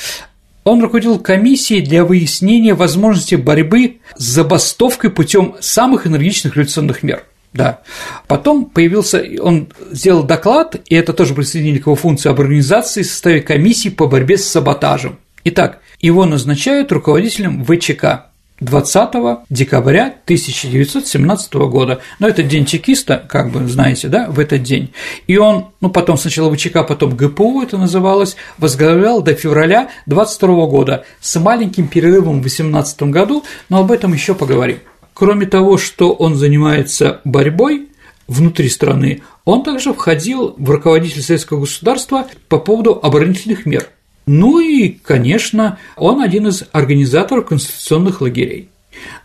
[0.64, 7.24] Он руководил комиссией для выяснения возможности борьбы с забастовкой путем самых энергичных революционных мер.
[7.52, 7.82] Да.
[8.26, 13.06] Потом появился, он сделал доклад, и это тоже присоединили к его функции об организации в
[13.06, 15.20] составе комиссии по борьбе с саботажем.
[15.44, 18.32] Итак, его назначают руководителем ВЧК.
[18.60, 22.00] 20 декабря 1917 года.
[22.18, 24.92] Но это день чекиста, как бы знаете, да, в этот день.
[25.26, 31.04] И он, ну, потом сначала ВЧК, потом ГПУ это называлось, возглавлял до февраля 22 года
[31.20, 34.78] с маленьким перерывом в 18 году, но об этом еще поговорим.
[35.14, 37.88] Кроме того, что он занимается борьбой
[38.28, 43.88] внутри страны, он также входил в руководитель советского государства по поводу оборонительных мер.
[44.26, 48.68] Ну и, конечно, он один из организаторов конституционных лагерей.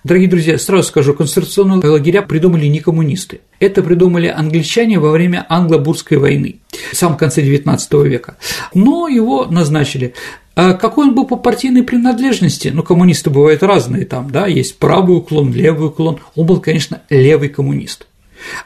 [0.03, 3.41] Дорогие друзья, сразу скажу, конституционные лагеря придумали не коммунисты.
[3.59, 6.59] Это придумали англичане во время англо-бурской войны
[6.91, 8.37] в самом конце XIX века.
[8.73, 10.13] Но его назначили.
[10.55, 12.69] А какой он был по партийной принадлежности?
[12.73, 16.19] Ну, коммунисты бывают разные там, да, есть правый уклон, левый уклон.
[16.35, 18.07] Он был, конечно, левый коммунист.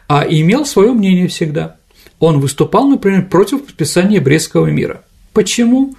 [0.07, 1.77] А имел свое мнение всегда.
[2.19, 5.03] Он выступал, например, против подписания Брестского мира.
[5.33, 5.93] Почему?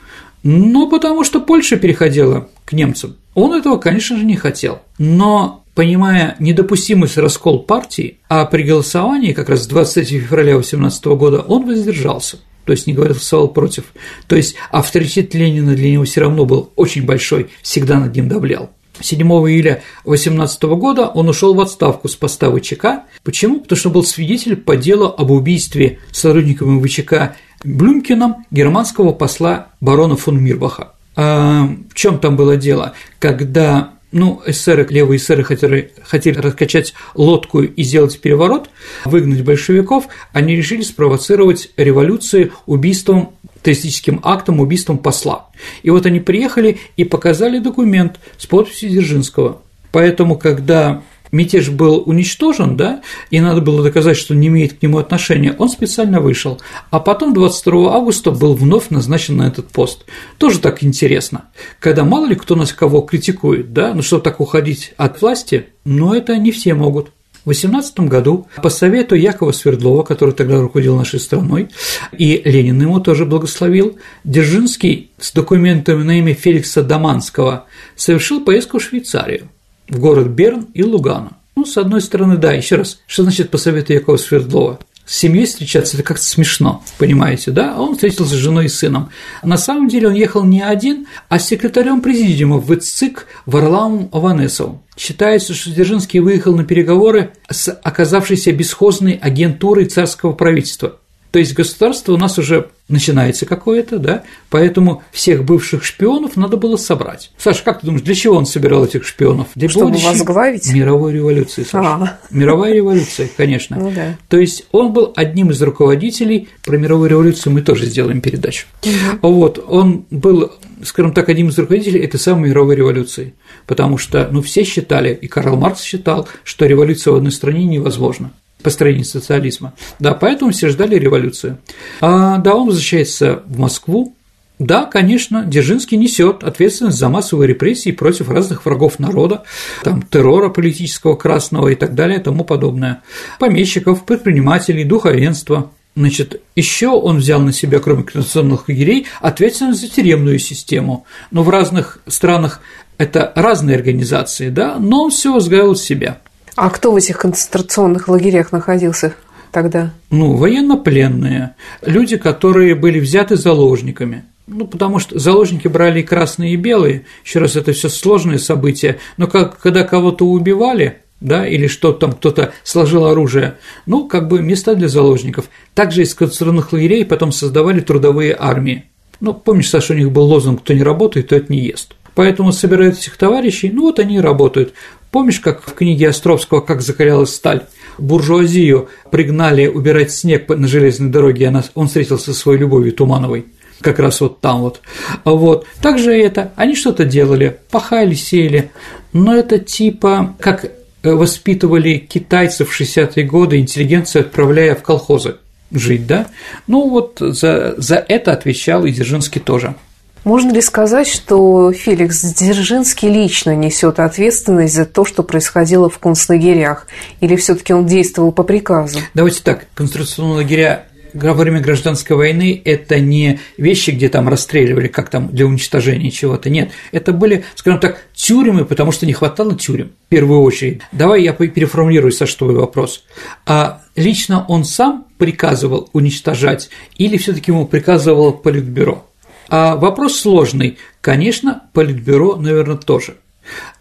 [0.45, 3.17] Ну, потому что Польша переходила к немцам.
[3.35, 4.83] Он этого, конечно же, не хотел.
[4.99, 11.67] Но понимая недопустимость раскол партии, а при голосовании как раз 23 февраля 2018 года он
[11.67, 13.93] воздержался то есть не голосовал против.
[14.27, 18.71] То есть авторитет Ленина для него все равно был очень большой, всегда над ним давлял.
[19.01, 23.05] 7 июля 18 года он ушел в отставку с поста ВЧК.
[23.23, 23.61] Почему?
[23.61, 30.43] Потому что был свидетель по делу об убийстве сотрудниками ВЧК Блюмкином германского посла барона фон
[30.43, 30.93] Мирбаха.
[31.17, 32.95] А в чем там было дело?
[33.19, 38.71] Когда ну, эсеры, левые эсеры хотели, хотели раскачать лодку и сделать переворот,
[39.05, 45.49] выгнать большевиков, они решили спровоцировать революцию убийством террористическим актом, убийством посла.
[45.83, 49.63] И вот они приехали и показали документ с подписью Дзержинского.
[49.91, 54.99] Поэтому, когда мятеж был уничтожен, да, и надо было доказать, что не имеет к нему
[54.99, 56.61] отношения, он специально вышел.
[56.91, 60.05] А потом 22 августа был вновь назначен на этот пост.
[60.39, 61.47] Тоже так интересно.
[61.81, 66.15] Когда мало ли кто нас кого критикует, да, ну что так уходить от власти, но
[66.15, 67.11] это не все могут.
[67.45, 71.69] В 18 году по совету Якова Свердлова, который тогда руководил нашей страной,
[72.17, 78.83] и Ленин ему тоже благословил, Дзержинский с документами на имя Феликса Даманского совершил поездку в
[78.83, 79.49] Швейцарию
[79.89, 81.37] в город Берн и Лугано.
[81.55, 84.79] Ну, с одной стороны, да, еще раз, что значит по совету Якова Свердлова?
[85.07, 87.79] С семьей встречаться– это как-то смешно, понимаете, да?
[87.79, 89.11] Он встретился с женой и сыном.
[89.43, 94.81] На самом деле он ехал не один, а с секретарем президиума в ВЦИК Варламом Аванесовым.
[94.97, 101.01] Считается, что Дзержинский выехал на переговоры с оказавшейся бесхозной агентурой царского правительства.
[101.35, 106.77] То есть государство у нас уже начинается какое-то, да, поэтому всех бывших шпионов надо было
[106.77, 107.33] собрать.
[107.39, 109.49] Саша, как ты думаешь, для чего он собирал этих шпионов?
[109.57, 110.73] Для Чтобы возглавить?
[110.73, 111.89] Мировой революции, Саша.
[111.89, 112.19] А.
[112.31, 113.77] Мировая революция, конечно.
[113.77, 114.17] Ну, да.
[114.29, 118.69] То есть он был одним из руководителей, про мировую революцию мы тоже сделаем передачу.
[118.85, 119.29] Угу.
[119.29, 120.53] Вот, он был,
[120.85, 123.35] скажем так, одним из руководителей этой самой мировой революции,
[123.67, 128.31] потому что, ну, все считали, и Карл Маркс считал, что революция в одной стране невозможна
[128.65, 129.75] построении социализма.
[130.01, 131.59] Да, поэтому все ждали революцию.
[132.01, 134.17] А, да, он возвращается в Москву,
[134.61, 139.43] Да, конечно, Дзержинский несет ответственность за массовые репрессии против разных врагов народа,
[139.83, 143.03] там, террора политического красного и так далее и тому подобное,
[143.41, 145.73] помещиков, предпринимателей, духовенства.
[145.97, 151.05] Значит, еще он взял на себя, кроме конституционных лагерей, ответственность за тюремную систему.
[151.33, 152.61] Но в разных странах
[152.97, 156.21] это разные организации, да, но он все возглавил себя.
[156.57, 159.15] А кто в этих концентрационных лагерях находился
[159.51, 159.93] тогда?
[160.11, 164.25] Ну, военнопленные, люди, которые были взяты заложниками.
[164.47, 167.07] Ну, потому что заложники брали и красные, и белые.
[167.25, 168.99] Еще раз, это все сложные события.
[169.17, 174.43] Но как, когда кого-то убивали, да, или что там кто-то сложил оружие, ну, как бы
[174.43, 175.47] места для заложников.
[175.75, 178.85] Также из концентрационных лагерей потом создавали трудовые армии.
[179.21, 181.95] Ну, помнишь, Саша, у них был лозунг «Кто не работает, тот не ест».
[182.15, 184.75] Поэтому собирают этих товарищей, ну вот они и работают.
[185.15, 187.67] Помнишь, как в книге Островского «Как закалялась сталь»?
[187.99, 193.47] Буржуазию пригнали убирать снег на железной дороге, она, он встретился со своей любовью Тумановой
[193.81, 194.81] как раз вот там вот.
[195.23, 195.69] Вот.
[195.81, 198.73] Также это, они что-то делали, пахали, сеяли,
[199.13, 200.73] но это типа как
[201.05, 205.37] воспитывали китайцев в 60-е годы, интеллигенцию отправляя в колхозы
[205.71, 206.27] жить, да?
[206.67, 209.77] Ну вот за, за это отвечал и Дзержинский тоже.
[210.25, 216.87] Можно ли сказать, что Феликс Дзержинский лично несет ответственность за то, что происходило в концлагерях?
[217.21, 219.01] Или все таки он действовал по приказу?
[219.13, 225.11] Давайте так, концентрационные лагеря во время гражданской войны это не вещи, где там расстреливали, как
[225.11, 226.51] там для уничтожения чего-то.
[226.51, 230.81] Нет, это были, скажем так, тюрьмы, потому что не хватало тюрем, в первую очередь.
[230.91, 233.05] Давай я переформулирую, Саш, твой вопрос.
[233.47, 239.05] А лично он сам приказывал уничтожать или все таки ему приказывало Политбюро?
[239.49, 240.79] А вопрос сложный.
[241.01, 243.17] Конечно, Политбюро, наверное, тоже.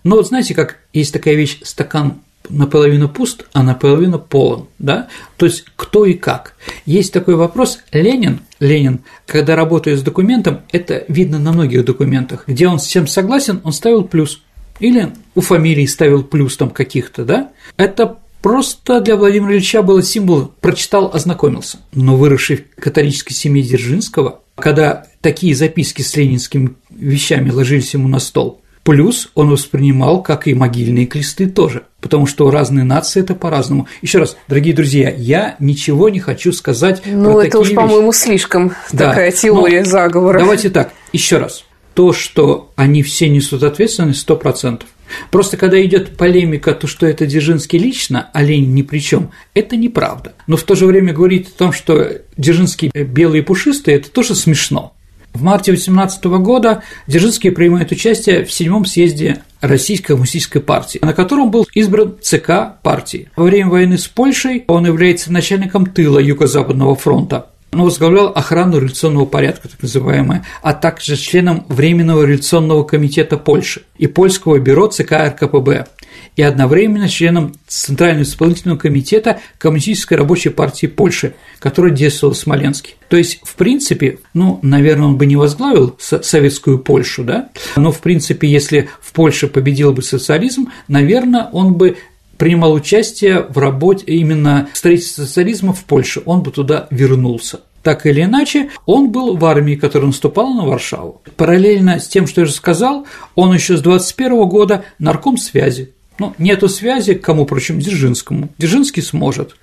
[0.03, 2.15] Но вот знаете, как есть такая вещь стакан
[2.49, 5.07] наполовину пуст, а наполовину полон, да?
[5.37, 6.55] То есть кто и как.
[6.85, 7.79] Есть такой вопрос.
[7.91, 13.07] Ленин, Ленин, когда работает с документом, это видно на многих документах, где он с чем
[13.07, 14.41] согласен, он ставил плюс.
[14.79, 17.51] Или у фамилии ставил плюс там каких-то, да?
[17.77, 21.77] Это Просто для Владимира Ильича было символ «прочитал, ознакомился».
[21.93, 28.19] Но выросший в католической семье Дзержинского, когда такие записки с ленинскими вещами ложились ему на
[28.19, 33.87] стол, Плюс он воспринимал, как и могильные кресты тоже, потому что разные нации это по-разному.
[34.01, 38.73] Еще раз, дорогие друзья, я ничего не хочу сказать ну, про это уж, по-моему, слишком
[38.91, 39.09] да.
[39.09, 40.39] такая теория заговора.
[40.39, 41.63] Давайте так, еще раз.
[41.93, 44.89] То, что они все несут ответственность, сто процентов.
[45.31, 49.75] Просто когда идет полемика, то, что это Дзержинский лично, а Ленин ни при чем, это
[49.75, 50.33] неправда.
[50.47, 54.35] Но в то же время говорить о том, что Дзержинский белые и пушистые, это тоже
[54.35, 54.93] смешно.
[55.33, 61.49] В марте 18 года Дзержинский принимает участие в седьмом съезде Российской коммунистической партии, на котором
[61.49, 63.29] был избран ЦК партии.
[63.35, 67.47] Во время войны с Польшей он является начальником тыла Юго-Западного фронта.
[67.73, 74.07] Он возглавлял охрану революционного порядка, так называемое, а также членом Временного революционного комитета Польши и
[74.07, 75.87] Польского бюро ЦК РКПБ
[76.35, 82.93] и одновременно членом Центрального исполнительного комитета Коммунистической рабочей партии Польши, который действовал в Смоленске.
[83.09, 87.99] То есть, в принципе, ну, наверное, он бы не возглавил советскую Польшу, да, но, в
[87.99, 91.97] принципе, если в Польше победил бы социализм, наверное, он бы
[92.43, 97.61] принимал участие в работе именно строительства социализма в Польше, он бы туда вернулся.
[97.83, 101.21] Так или иначе, он был в армии, которая наступала на Варшаву.
[101.37, 106.33] Параллельно с тем, что я уже сказал, он еще с 21 года нарком связи ну,
[106.37, 108.49] нету связи, к кому, прочим, Дзержинскому.
[108.57, 109.55] Дзержинский сможет.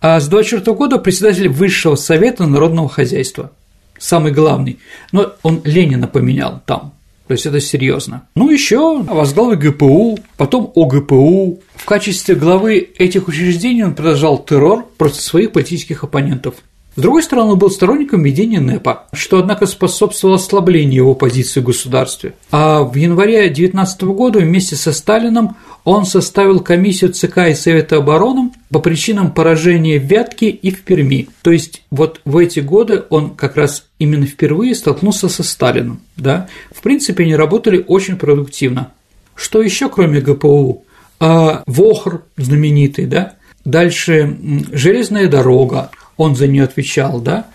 [0.00, 3.50] А с 24 года председатель Высшего совета народного хозяйства.
[3.98, 4.78] Самый главный.
[5.10, 6.94] Но он Ленина поменял там.
[7.30, 8.26] То есть это серьезно.
[8.34, 11.60] Ну, еще возглавил ГПУ, потом ОГПУ.
[11.76, 16.56] В качестве главы этих учреждений он продолжал террор против своих политических оппонентов.
[16.96, 21.64] С другой стороны, он был сторонником введения НЭПа, что, однако, способствовало ослаблению его позиции в
[21.64, 22.34] государстве.
[22.50, 28.50] А в январе 19 года вместе со Сталином он составил комиссию ЦК и Совета обороны
[28.70, 31.28] по причинам поражения в Вятке и в Перми.
[31.42, 36.00] То есть вот в эти годы он как раз именно впервые столкнулся со Сталином.
[36.16, 36.48] Да?
[36.70, 38.92] В принципе, они работали очень продуктивно.
[39.34, 40.84] Что еще, кроме ГПУ?
[41.18, 43.34] А, Вохр знаменитый, да?
[43.64, 44.38] Дальше
[44.72, 47.46] железная дорога, он за нее отвечал, да?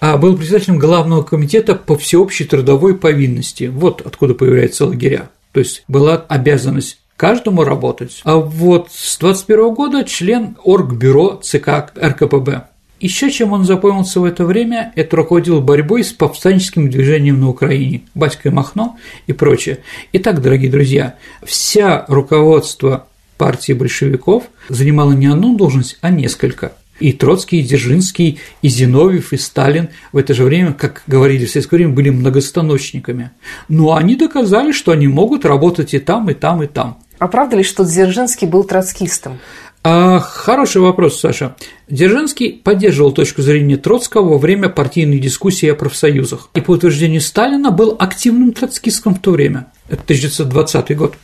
[0.00, 3.64] А был председателем главного комитета по всеобщей трудовой повинности.
[3.64, 5.30] Вот откуда появляются лагеря.
[5.52, 8.20] То есть была обязанность каждому работать.
[8.24, 12.64] А вот с 21 года член Оргбюро ЦК РКПБ.
[12.98, 18.02] Еще чем он запомнился в это время, это руководил борьбой с повстанческим движением на Украине,
[18.16, 18.96] Батько Махно
[19.28, 19.78] и прочее.
[20.12, 21.14] Итак, дорогие друзья,
[21.44, 23.06] вся руководство
[23.38, 26.72] партии большевиков занимало не одну должность, а несколько.
[26.98, 31.50] И Троцкий, и Дзержинский, и Зиновьев, и Сталин в это же время, как говорили в
[31.50, 33.30] советское время, были многостаночниками.
[33.68, 36.98] Но они доказали, что они могут работать и там, и там, и там.
[37.22, 39.38] А правда ли, что Дзержинский был троцкистом?
[39.84, 41.54] А, хороший вопрос, Саша.
[41.88, 47.70] Дзержинский поддерживал точку зрения Троцкого во время партийной дискуссии о профсоюзах и, по утверждению Сталина,
[47.70, 49.68] был активным троцкистом в то время.
[49.88, 51.14] Это 1920 год,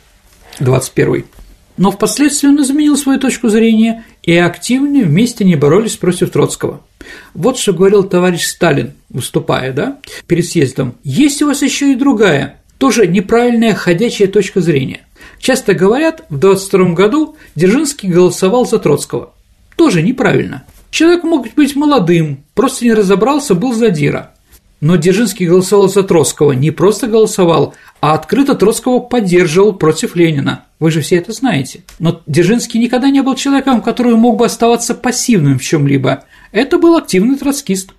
[0.61, 1.25] 21
[1.75, 6.81] но впоследствии он изменил свою точку зрения, и активнее вместе не боролись против Троцкого.
[7.33, 10.95] Вот что говорил товарищ Сталин, выступая, да, перед съездом.
[11.05, 15.01] Есть у вас еще и другая, тоже неправильная ходячая точка зрения.
[15.39, 19.33] Часто говорят, в 22 году Дзержинский голосовал за Троцкого.
[19.75, 20.65] Тоже неправильно.
[20.91, 24.33] Человек мог быть молодым, просто не разобрался, был задира.
[24.81, 30.65] Но Дзержинский голосовал за Троцкого, не просто голосовал, а открыто Троцкого поддерживал против Ленина.
[30.79, 31.83] Вы же все это знаете.
[31.99, 36.77] Но Дзержинский никогда не был человеком, который мог бы оставаться пассивным в чем либо Это
[36.77, 37.91] был активный троцкист.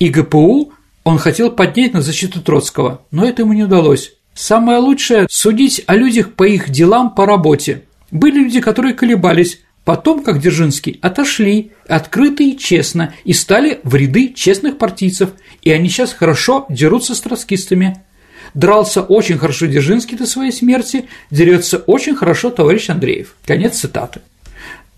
[0.00, 0.72] И ГПУ
[1.04, 4.13] он хотел поднять на защиту Троцкого, но это ему не удалось.
[4.34, 7.84] Самое лучшее– судить о людях по их делам по работе.
[8.10, 14.32] Были люди, которые колебались, потом, как Дзержинский, отошли открыто и честно и стали в ряды
[14.32, 15.30] честных партийцев,
[15.62, 18.02] и они сейчас хорошо дерутся с троцкистами.
[18.54, 23.36] Дрался очень хорошо Дзержинский до своей смерти, дерется очень хорошо товарищ Андреев.
[23.46, 24.20] Конец цитаты.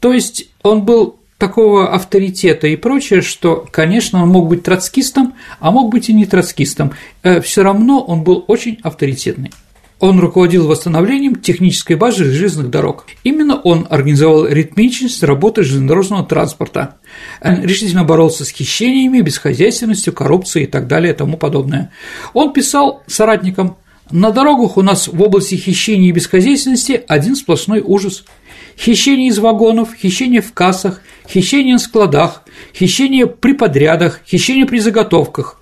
[0.01, 5.71] То есть он был такого авторитета и прочее, что, конечно, он мог быть троцкистом, а
[5.71, 6.93] мог быть и не троцкистом.
[7.23, 9.53] Э, Все равно он был очень авторитетный.
[9.99, 13.07] Он руководил восстановлением технической базы железных дорог.
[13.25, 16.97] Именно он организовал ритмичность работы железнодорожного транспорта.
[17.41, 21.93] Он решительно боролся с хищениями, бесхозяйственностью, коррупцией и так далее и тому подобное.
[22.35, 23.79] Он писал соратникам
[24.11, 28.25] «На дорогах у нас в области хищений и бесхозяйственности один сплошной ужас.
[28.79, 32.43] Хищение из вагонов, хищение в кассах, хищение на складах,
[32.75, 35.61] хищение при подрядах, хищение при заготовках.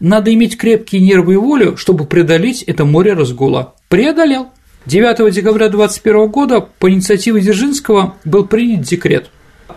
[0.00, 3.74] Надо иметь крепкие нервы и волю, чтобы преодолеть это море разгула.
[3.88, 4.48] Преодолел.
[4.86, 9.30] 9 декабря 2021 года по инициативе Дзержинского был принят декрет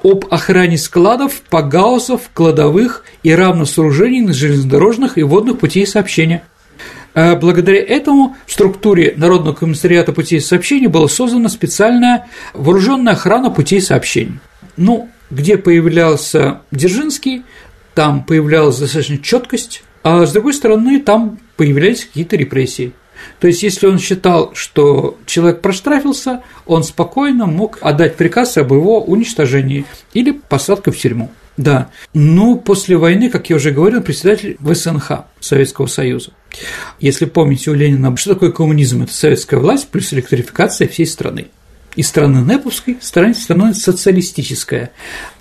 [0.03, 6.43] об охране складов, погаусов, кладовых и равносооружений на железнодорожных и водных путей сообщения.
[7.19, 13.81] А благодаря этому в структуре Народного комиссариата путей сообщения была создана специальная вооруженная охрана путей
[13.81, 14.39] сообщений.
[14.75, 17.41] Ну, где появлялся Дзержинский,
[17.95, 22.93] там появлялась достаточно четкость, а с другой стороны, там появлялись какие-то репрессии.
[23.39, 29.01] То есть, если он считал, что человек проштрафился, он спокойно мог отдать приказ об его
[29.01, 31.31] уничтожении или посадке в тюрьму.
[31.57, 31.89] Да.
[32.13, 36.29] Ну, после войны, как я уже говорил, председатель ВСНХ Советского Союза.
[36.99, 39.03] Если помните у Ленина, что такое коммунизм?
[39.03, 41.47] Это советская власть плюс электрификация всей страны
[41.97, 44.91] из страны Неповской становится социалистическая.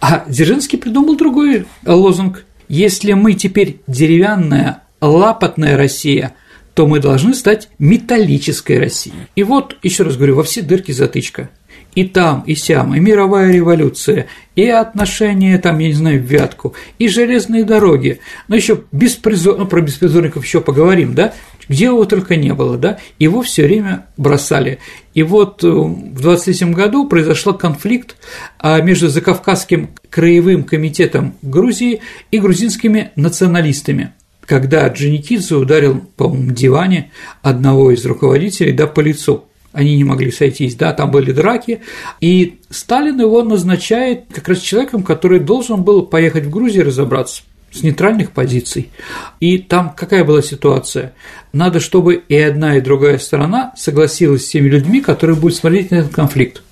[0.01, 2.45] А Дзержинский придумал другой лозунг.
[2.69, 6.35] Если мы теперь деревянная, лапотная Россия,
[6.75, 9.29] то мы должны стать металлической Россией.
[9.37, 11.51] И вот, еще раз говорю, во все дырки затычка.
[11.97, 16.75] И там, и сям, и мировая революция, и отношения, там, я не знаю, в вятку,
[17.01, 18.21] и железные дороги.
[18.47, 19.59] Но еще беспризор...
[19.59, 21.33] ну, про беспризорников еще поговорим, да?
[21.69, 24.79] где его только не было, да, его все время бросали.
[25.15, 28.17] И вот э, в 23 году произошел конфликт
[28.59, 34.13] а, между Закавказским краевым комитетом Грузии и грузинскими националистами
[34.47, 37.11] когда Джаникидзе ударил, по-моему, диване
[37.43, 39.47] одного из руководителей, да, по лицу.
[39.77, 41.83] Они не могли сойтись, да, там были драки,
[42.23, 47.83] и Сталин его назначает как раз человеком, который должен был поехать в Грузию разобраться с
[47.83, 48.91] нейтральных позиций.
[49.39, 51.13] И там какая была ситуация?
[51.53, 55.97] Надо, чтобы и одна, и другая сторона согласилась с теми людьми, которые будут смотреть на
[55.97, 56.63] этот конфликт.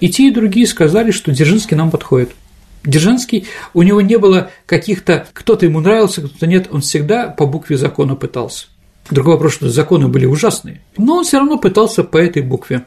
[0.00, 2.32] И те, и другие сказали, что Дзержинский нам подходит.
[2.82, 7.76] Дзержинский, у него не было каких-то, кто-то ему нравился, кто-то нет, он всегда по букве
[7.76, 8.66] закона пытался.
[9.08, 12.84] Другой вопрос, что законы были ужасные, но он все равно пытался по этой букве.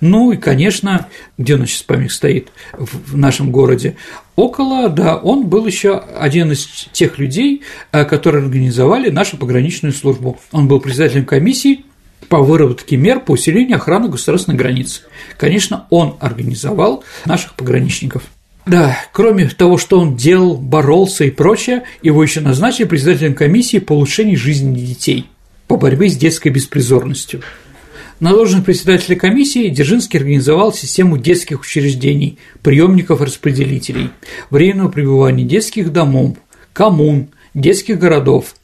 [0.00, 1.08] Ну и, конечно,
[1.38, 3.96] где у нас сейчас память стоит в нашем городе?
[4.36, 7.62] Около, да, он был еще один из тех людей,
[7.92, 10.38] э, которые организовали нашу пограничную службу.
[10.52, 11.84] Он был председателем комиссии
[12.28, 15.02] по выработке мер по усилению охраны государственной границы.
[15.38, 18.24] Конечно, он организовал наших пограничников.
[18.66, 23.92] Да, кроме того, что он делал, боролся и прочее, его еще назначили председателем комиссии по
[23.92, 25.26] улучшению жизни детей
[25.66, 27.40] по борьбе с детской беспризорностью.
[28.20, 34.10] На должность председателя комиссии Дзержинский организовал систему детских учреждений, приемников распределителей,
[34.50, 36.36] временного пребывания детских домов,
[36.72, 38.54] коммун, детских городов.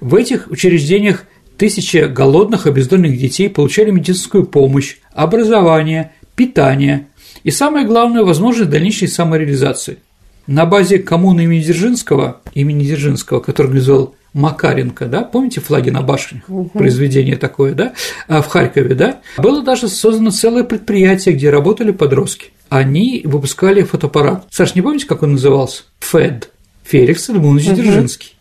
[0.00, 1.24] В этих учреждениях
[1.58, 7.08] тысячи голодных обездоленных детей получали медицинскую помощь, образование, питание
[7.42, 9.98] и, самое главное, возможность дальнейшей самореализации.
[10.46, 16.42] на базе коммуны имени Дзержинского, имени Дзержинского, который организовал Макаренко, да, помните флаги на башнях,
[16.48, 16.68] угу.
[16.68, 17.94] произведение такое, да,
[18.28, 22.50] а в Харькове, да, было даже создано целое предприятие, где работали подростки.
[22.68, 24.46] Они выпускали фотоаппарат.
[24.50, 25.84] Саш, не помните, как он назывался?
[26.00, 26.50] ФЭД.
[26.82, 27.74] Феликс Эдмунович угу.
[27.76, 28.33] Дзержинский.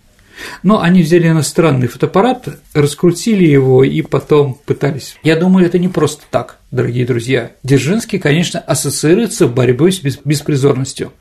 [0.64, 5.16] Но они взяли иностранный фотоаппарат, раскрутили его и потом пытались.
[5.24, 7.52] Я думаю, это не просто так, дорогие друзья.
[7.64, 11.14] Дзержинский, конечно, ассоциируется с борьбой с беспризорностью.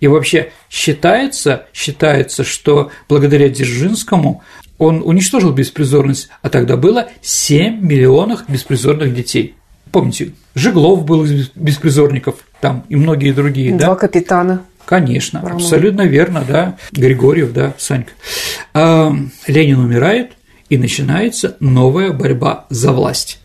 [0.00, 4.42] И вообще считается, считается, что благодаря Дзержинскому
[4.78, 9.54] он уничтожил беспризорность, а тогда было 7 миллионов беспризорных детей.
[9.92, 13.86] Помните, Жеглов был из беспризорников, там и многие другие, Два да?
[13.86, 14.64] Два капитана.
[14.86, 15.56] Конечно, Роман.
[15.56, 18.12] абсолютно верно, да, Григорьев, да, Санька.
[19.46, 20.30] Ленин умирает,
[20.68, 23.40] и начинается новая борьба за власть.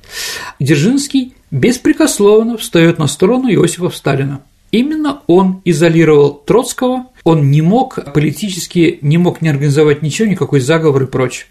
[0.59, 4.41] Дзержинский беспрекословно встает на сторону Иосифа Сталина.
[4.71, 11.03] Именно он изолировал Троцкого, он не мог политически, не мог не организовать ничего, никакой заговор
[11.03, 11.45] и прочее.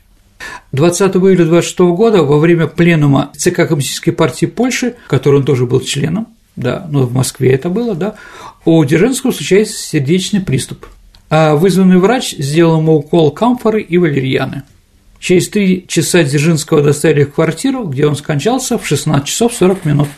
[0.72, 5.80] 20 июля 26 года во время пленума ЦК Коммунистической партии Польши, которой он тоже был
[5.80, 6.28] членом,
[6.60, 8.14] да, но в Москве это было, да,
[8.64, 10.86] у Дзержинского случается сердечный приступ,
[11.28, 14.62] а вызванный врач сделал ему укол камфоры и валерьяны.
[15.18, 20.08] Через три часа Дзержинского доставили в квартиру, где он скончался в 16 часов 40 минут.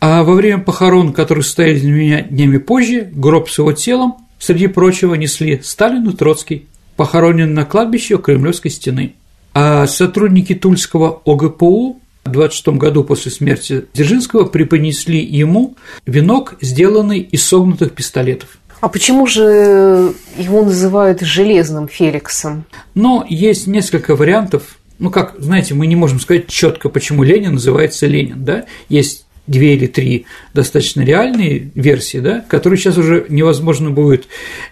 [0.00, 5.14] А во время похорон, которые состоялись меня днями позже, гроб с его телом, среди прочего,
[5.14, 6.66] несли Сталин и Троцкий,
[6.96, 9.14] похоронен на кладбище у Кремлевской стены.
[9.54, 17.92] А сотрудники Тульского ОГПУ 26 году после смерти Дзержинского преподнесли ему венок, сделанный из согнутых
[17.92, 18.58] пистолетов.
[18.80, 22.64] А почему же его называют железным Феликсом?
[22.94, 24.78] Но есть несколько вариантов.
[24.98, 28.66] Ну, как, знаете, мы не можем сказать четко, почему Ленин называется Ленин, да?
[28.88, 34.26] Есть две или три достаточно реальные версии, да, которые сейчас уже невозможно будет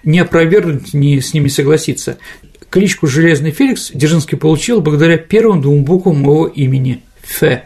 [0.05, 2.19] ни опровергнуть, ни с ними согласиться.
[2.71, 7.65] Кличку «Железный Феликс» Дзержинский получил благодаря первым двум буквам его имени Фе,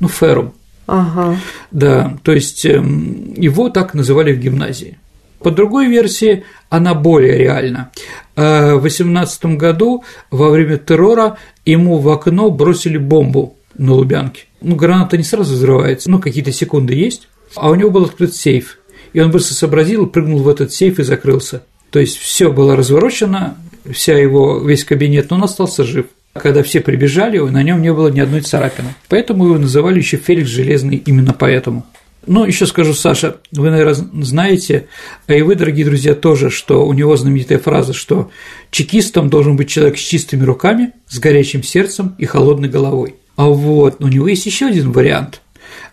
[0.00, 0.54] ну, Ферум.
[0.86, 1.38] Ага.
[1.70, 4.98] Да, то есть эм, его так называли в гимназии.
[5.40, 7.90] По другой версии, она более реальна.
[8.36, 14.44] Э, в 18 году во время террора ему в окно бросили бомбу на Лубянке.
[14.60, 18.78] Ну, граната не сразу взрывается, ну, какие-то секунды есть, а у него был открыт сейф,
[19.12, 21.62] и он быстро сообразил, прыгнул в этот сейф и закрылся.
[21.90, 23.56] То есть все было разворочено,
[23.90, 26.06] вся его, весь кабинет, но он остался жив.
[26.38, 28.94] Когда все прибежали, на нем не было ни одной царапины.
[29.08, 31.86] Поэтому его называли еще Феликс Железный именно поэтому.
[32.26, 34.88] Ну, еще скажу, Саша, вы, наверное, знаете,
[35.26, 38.30] а и вы, дорогие друзья, тоже, что у него знаменитая фраза, что
[38.70, 43.14] чекистом должен быть человек с чистыми руками, с горячим сердцем и холодной головой.
[43.36, 45.40] А вот у него есть еще один вариант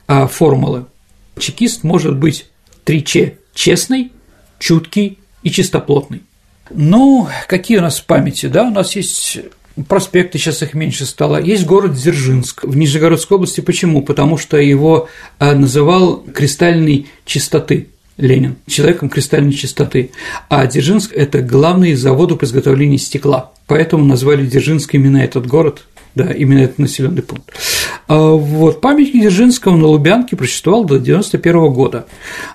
[0.08, 0.88] а, формулы.
[1.38, 2.48] Чекист может быть
[2.86, 4.12] 3Ч– честный,
[4.60, 6.24] чуткий и чистоплотный.
[6.70, 9.40] Ну, какие у нас в памяти, да, у нас есть
[9.88, 11.42] проспекты, сейчас их меньше стало.
[11.42, 13.62] Есть город Дзержинск в Нижегородской области.
[13.62, 14.02] Почему?
[14.02, 15.10] Потому что его
[15.40, 20.12] а, называл кристальной чистоты Ленин, человеком кристальной чистоты.
[20.50, 23.52] А Дзержинск– это главный завод по изготовлению стекла.
[23.68, 27.52] Поэтому назвали Дзержинск именно этот город, да, именно этот населенный пункт.
[28.08, 32.06] А вот памятник Дзержинского на Лубянке просуществовал до 91 года.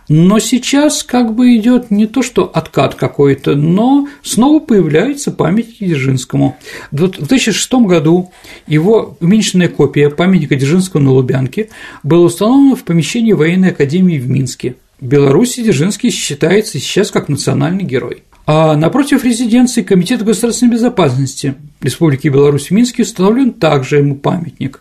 [0.09, 6.57] Но сейчас как бы идет не то, что откат какой-то, но снова появляется памятник Дзержинскому.
[6.93, 8.31] В 2006 году
[8.67, 11.71] его уменьшенная копия памятника Дзержинского на Лубянке
[12.03, 14.77] была установлена в помещении военной академии в Минске.
[15.01, 18.23] В Беларуси Дзержинский считается сейчас как национальный герой.
[18.47, 24.81] А напротив резиденции Комитета государственной безопасности Республики Беларусь в Минске установлен также ему памятник.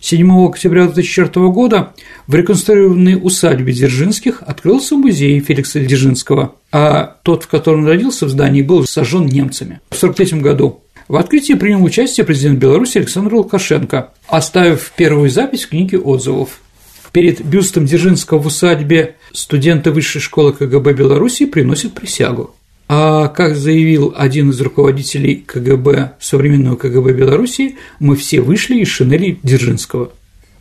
[0.00, 1.94] 7 октября 2004 года
[2.26, 8.30] в реконструированной усадьбе Дзержинских открылся музей Феликса Дзержинского, а тот, в котором он родился в
[8.30, 10.80] здании, был сожжен немцами в 1943 году.
[11.08, 16.60] В открытии принял участие президент Беларуси Александр Лукашенко, оставив первую запись в книге отзывов.
[17.12, 22.54] Перед бюстом Дзержинского в усадьбе студенты Высшей школы КГБ Беларуси приносят присягу.
[22.88, 29.38] А как заявил один из руководителей КГБ, современного КГБ Беларуси, мы все вышли из шинели
[29.42, 30.10] Дзержинского.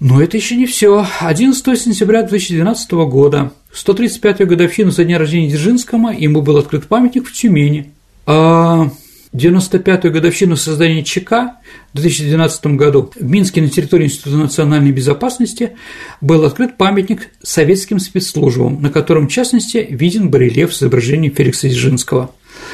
[0.02, 1.08] Но это еще не все.
[1.22, 7.34] 11 сентября 2012 года, 135-ю годовщину со дня рождения Дзержинского, ему был открыт памятник в
[7.34, 7.92] Тюмени.
[8.26, 8.92] А
[9.38, 11.58] 95-ю годовщину создания ЧК
[11.94, 15.74] в 2012 году в Минске на территории Института национальной безопасности
[16.22, 22.32] был открыт памятник советским спецслужбам, на котором, в частности, виден барельеф с изображением Феликса Дзержинского.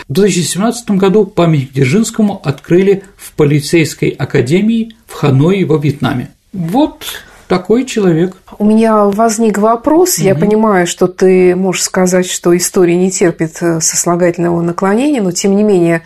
[0.07, 6.31] В 2017 году памятник Дзержинскому открыли в полицейской академии в Ханое во Вьетнаме.
[6.53, 7.03] Вот
[7.47, 8.35] такой человек.
[8.57, 10.17] У меня возник вопрос.
[10.17, 10.25] Угу.
[10.25, 15.55] Я понимаю, что ты можешь сказать, что история не терпит э, сослагательного наклонения, но тем
[15.55, 16.03] не менее,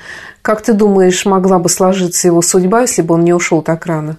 [0.47, 4.17] как ты думаешь, могла бы сложиться его судьба, если бы он не ушел так рано?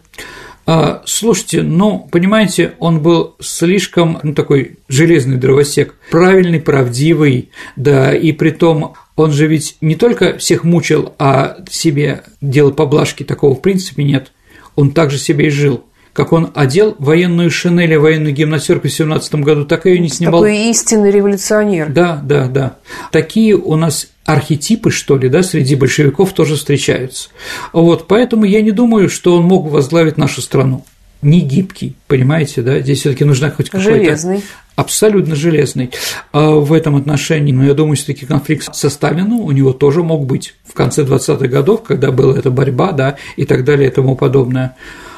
[0.67, 8.33] А, слушайте, ну, понимаете, он был слишком, ну, такой железный дровосек, правильный, правдивый, да, и
[8.33, 13.63] при том он же ведь не только всех мучил, а себе делал поблажки, такого в
[13.63, 14.33] принципе нет.
[14.77, 15.83] Он также себе и жил
[16.19, 20.41] как он одел военную шинель и военную гимнастерку в 17 году, так ее не снимал.
[20.41, 21.93] Такой истинный революционер.
[21.93, 22.79] Да, да, да.
[23.13, 27.31] Такие у нас архетипы, что ли, да, среди большевиков тоже встречаются.
[27.73, 30.85] Вот, поэтому я не думаю, что он мог возглавить нашу страну.
[31.23, 32.79] Не гибкий, понимаете, да?
[32.81, 33.91] Здесь все таки нужна хоть какой-то…
[33.91, 34.43] Железный.
[34.77, 35.91] Абсолютно железный.
[36.31, 40.03] А в этом отношении, ну, я думаю, все таки конфликт со Сталином у него тоже
[40.03, 43.93] мог быть в конце 20-х годов, когда была эта борьба, да, и так далее и
[43.93, 44.77] тому подобное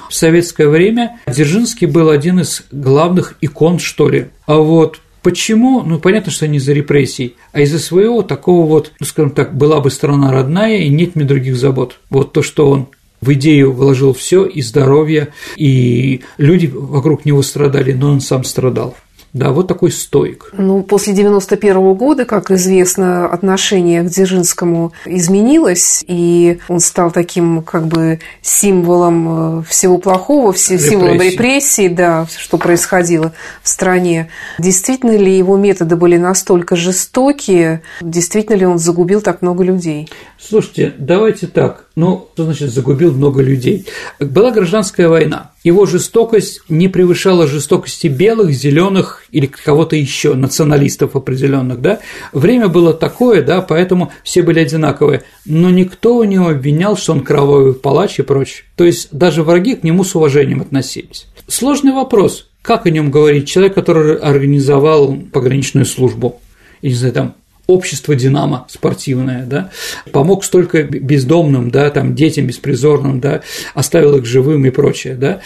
[0.08, 4.26] в советское время Дзержинский был один из главных икон, что ли.
[4.46, 5.82] А вот Почему?
[5.82, 9.80] Ну, понятно, что не из-за репрессий, а из-за своего такого вот, ну, скажем так, была
[9.80, 12.00] бы страна родная и нет мне других забот.
[12.08, 12.88] Вот то, что он
[13.20, 18.96] в идею вложил все и здоровье, и люди вокруг него страдали, но он сам страдал.
[19.32, 20.50] Да, вот такой стоик.
[20.52, 27.62] Ну, после 91 -го года, как известно, отношение к Дзержинскому изменилось, и он стал таким
[27.62, 34.30] как бы символом э, всего плохого, символом репрессий, да, что происходило в стране.
[34.58, 37.82] Действительно ли его методы были настолько жестокие?
[38.00, 40.08] Действительно ли он загубил так много людей?
[40.38, 41.86] Слушайте, давайте так.
[42.00, 43.84] Ну, что значит загубил много людей?
[44.18, 45.50] Была гражданская война.
[45.64, 52.00] Его жестокость не превышала жестокости белых, зеленых или кого-то еще, националистов определенных, да?
[52.32, 55.24] Время было такое, да, поэтому все были одинаковые.
[55.44, 58.64] Но никто у него обвинял, что он кровавый палач и прочее.
[58.76, 61.26] То есть даже враги к нему с уважением относились.
[61.48, 62.48] Сложный вопрос.
[62.62, 63.46] Как о нем говорить?
[63.46, 66.40] Человек, который организовал пограничную службу,
[66.80, 67.34] и, не знаю, там,
[67.70, 69.70] общество «Динамо» спортивное, да,
[70.12, 73.42] помог столько бездомным, да, там, детям беспризорным, да,
[73.74, 75.40] оставил их живым и прочее, да.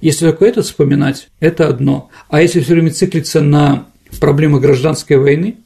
[0.00, 2.10] Если только это вспоминать, это одно.
[2.28, 3.86] А если все время циклиться на
[4.20, 5.56] проблемы гражданской войны,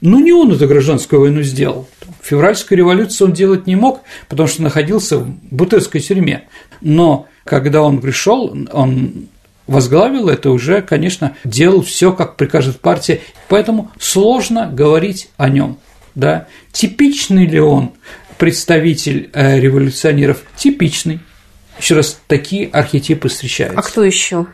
[0.00, 1.88] ну, не он эту гражданскую войну сделал.
[2.22, 6.44] Февральскую революцию он делать не мог, потому что находился в бутырской тюрьме.
[6.80, 9.28] Но когда он пришел, он
[9.68, 15.78] возглавил это, уже, конечно, делал все, как прикажет партия, поэтому сложно говорить о нем.
[16.16, 16.48] Да?
[16.72, 17.92] Типичный ли он
[18.38, 20.42] представитель э, революционеров?
[20.56, 21.20] Типичный.
[21.78, 23.78] Еще раз, такие архетипы встречаются.
[23.78, 24.46] А кто еще?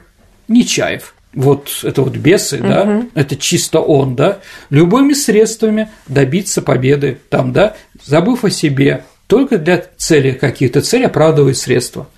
[0.48, 1.14] Нечаев.
[1.32, 2.68] Вот это вот бесы, угу.
[2.68, 4.38] да, это чисто он, да,
[4.70, 11.56] любыми средствами добиться победы, там, да, забыв о себе, только для цели каких-то, цель оправдывает
[11.56, 12.08] средства.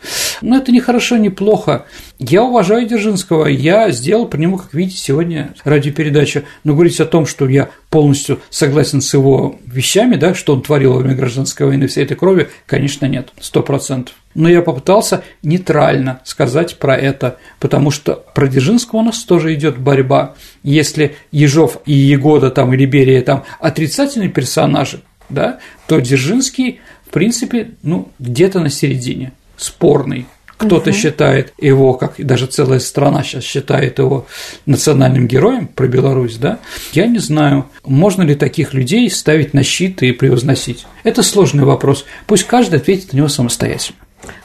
[0.42, 1.86] Но это не хорошо, не плохо.
[2.18, 7.26] Я уважаю Дзержинского, я сделал по нему, как видите, сегодня радиопередачу, но говорить о том,
[7.26, 11.86] что я полностью согласен с его вещами, да, что он творил во время гражданской войны,
[11.86, 14.14] всей этой крови, конечно, нет, сто процентов.
[14.34, 19.78] Но я попытался нейтрально сказать про это, потому что про Дзержинского у нас тоже идет
[19.78, 20.34] борьба.
[20.62, 26.80] Если Ежов и Егода там, и Берия там отрицательные персонажи, да, то Дзержинский
[27.16, 30.26] принципе, ну, где-то на середине, спорный.
[30.58, 30.98] Кто-то угу.
[30.98, 34.26] считает его, как даже целая страна сейчас считает его
[34.66, 36.58] национальным героем про Беларусь, да?
[36.92, 40.86] Я не знаю, можно ли таких людей ставить на щит и превозносить.
[41.04, 42.04] Это сложный вопрос.
[42.26, 43.96] Пусть каждый ответит на него самостоятельно.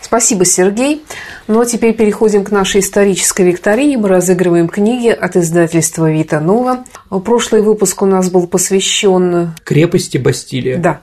[0.01, 1.03] Спасибо, Сергей.
[1.47, 3.97] Ну а теперь переходим к нашей исторической викторине.
[3.97, 6.84] Мы разыгрываем книги от издательства Вита Нова.
[7.09, 10.78] Прошлый выпуск у нас был посвящен крепости Бастилия.
[10.78, 11.01] Да.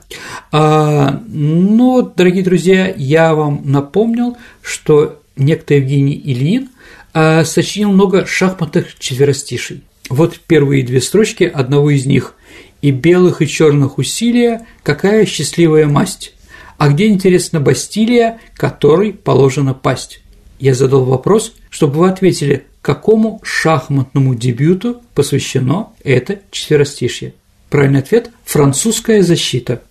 [0.51, 6.69] А, ну, дорогие друзья, я вам напомнил, что некто Евгений Ильин
[7.13, 9.83] а, сочинил много шахматных четверостишей.
[10.09, 12.35] Вот первые две строчки одного из них.
[12.81, 16.33] «И белых, и черных усилия, какая счастливая масть!
[16.79, 20.21] А где, интересно, Бастилия, которой положено пасть?
[20.59, 27.33] Я задал вопрос, чтобы вы ответили, какому шахматному дебюту посвящено это четверостишье.
[27.69, 29.81] Правильный ответ– французская защита.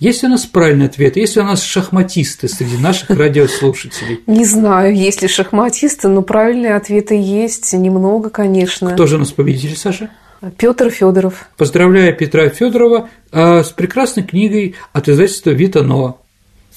[0.00, 1.16] Есть у нас правильный ответ?
[1.16, 4.18] Есть у нас шахматисты среди наших радиослушателей?
[4.26, 8.90] Не знаю, есть ли шахматисты, но правильные ответы есть немного, конечно.
[8.90, 10.10] Кто же у нас победитель, Саша?
[10.58, 11.46] Петр Федоров.
[11.56, 16.16] Поздравляю Петра Федорова а, с прекрасной книгой от издательства Вита Нова.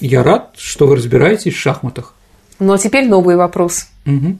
[0.00, 2.14] Я рад, что вы разбираетесь в шахматах.
[2.58, 3.86] Ну а теперь новый вопрос.
[4.06, 4.38] Угу.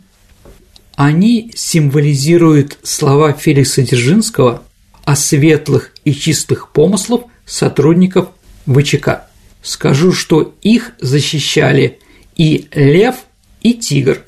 [0.97, 4.63] Они символизируют слова Феликса Дзержинского
[5.05, 8.29] о светлых и чистых помыслах сотрудников
[8.67, 9.27] ВЧК.
[9.63, 11.99] Скажу, что их защищали
[12.37, 13.17] и лев,
[13.61, 14.25] и тигр.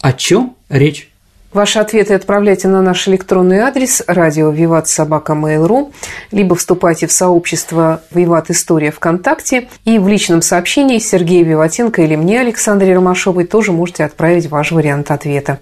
[0.00, 1.10] О чем речь?
[1.52, 5.92] Ваши ответы отправляйте на наш электронный адрес радио Виват Собака Mail.ru,
[6.30, 12.40] либо вступайте в сообщество Виват История ВКонтакте и в личном сообщении Сергея Виватенко или мне,
[12.40, 15.60] Александре Ромашовой, тоже можете отправить ваш вариант ответа.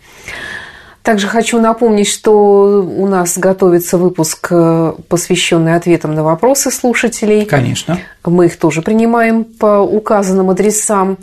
[1.04, 7.44] Также хочу напомнить, что у нас готовится выпуск, э, посвященный ответам на вопросы слушателей.
[7.44, 7.98] Конечно.
[8.24, 11.18] Мы их тоже принимаем по указанным адресам.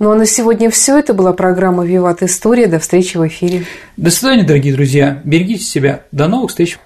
[0.00, 0.98] Ну а на сегодня все.
[0.98, 2.66] Это была программа «Виват История».
[2.66, 3.66] До встречи в эфире.
[3.98, 5.20] До свидания, дорогие друзья.
[5.24, 6.04] Берегите себя.
[6.10, 6.78] До новых встреч.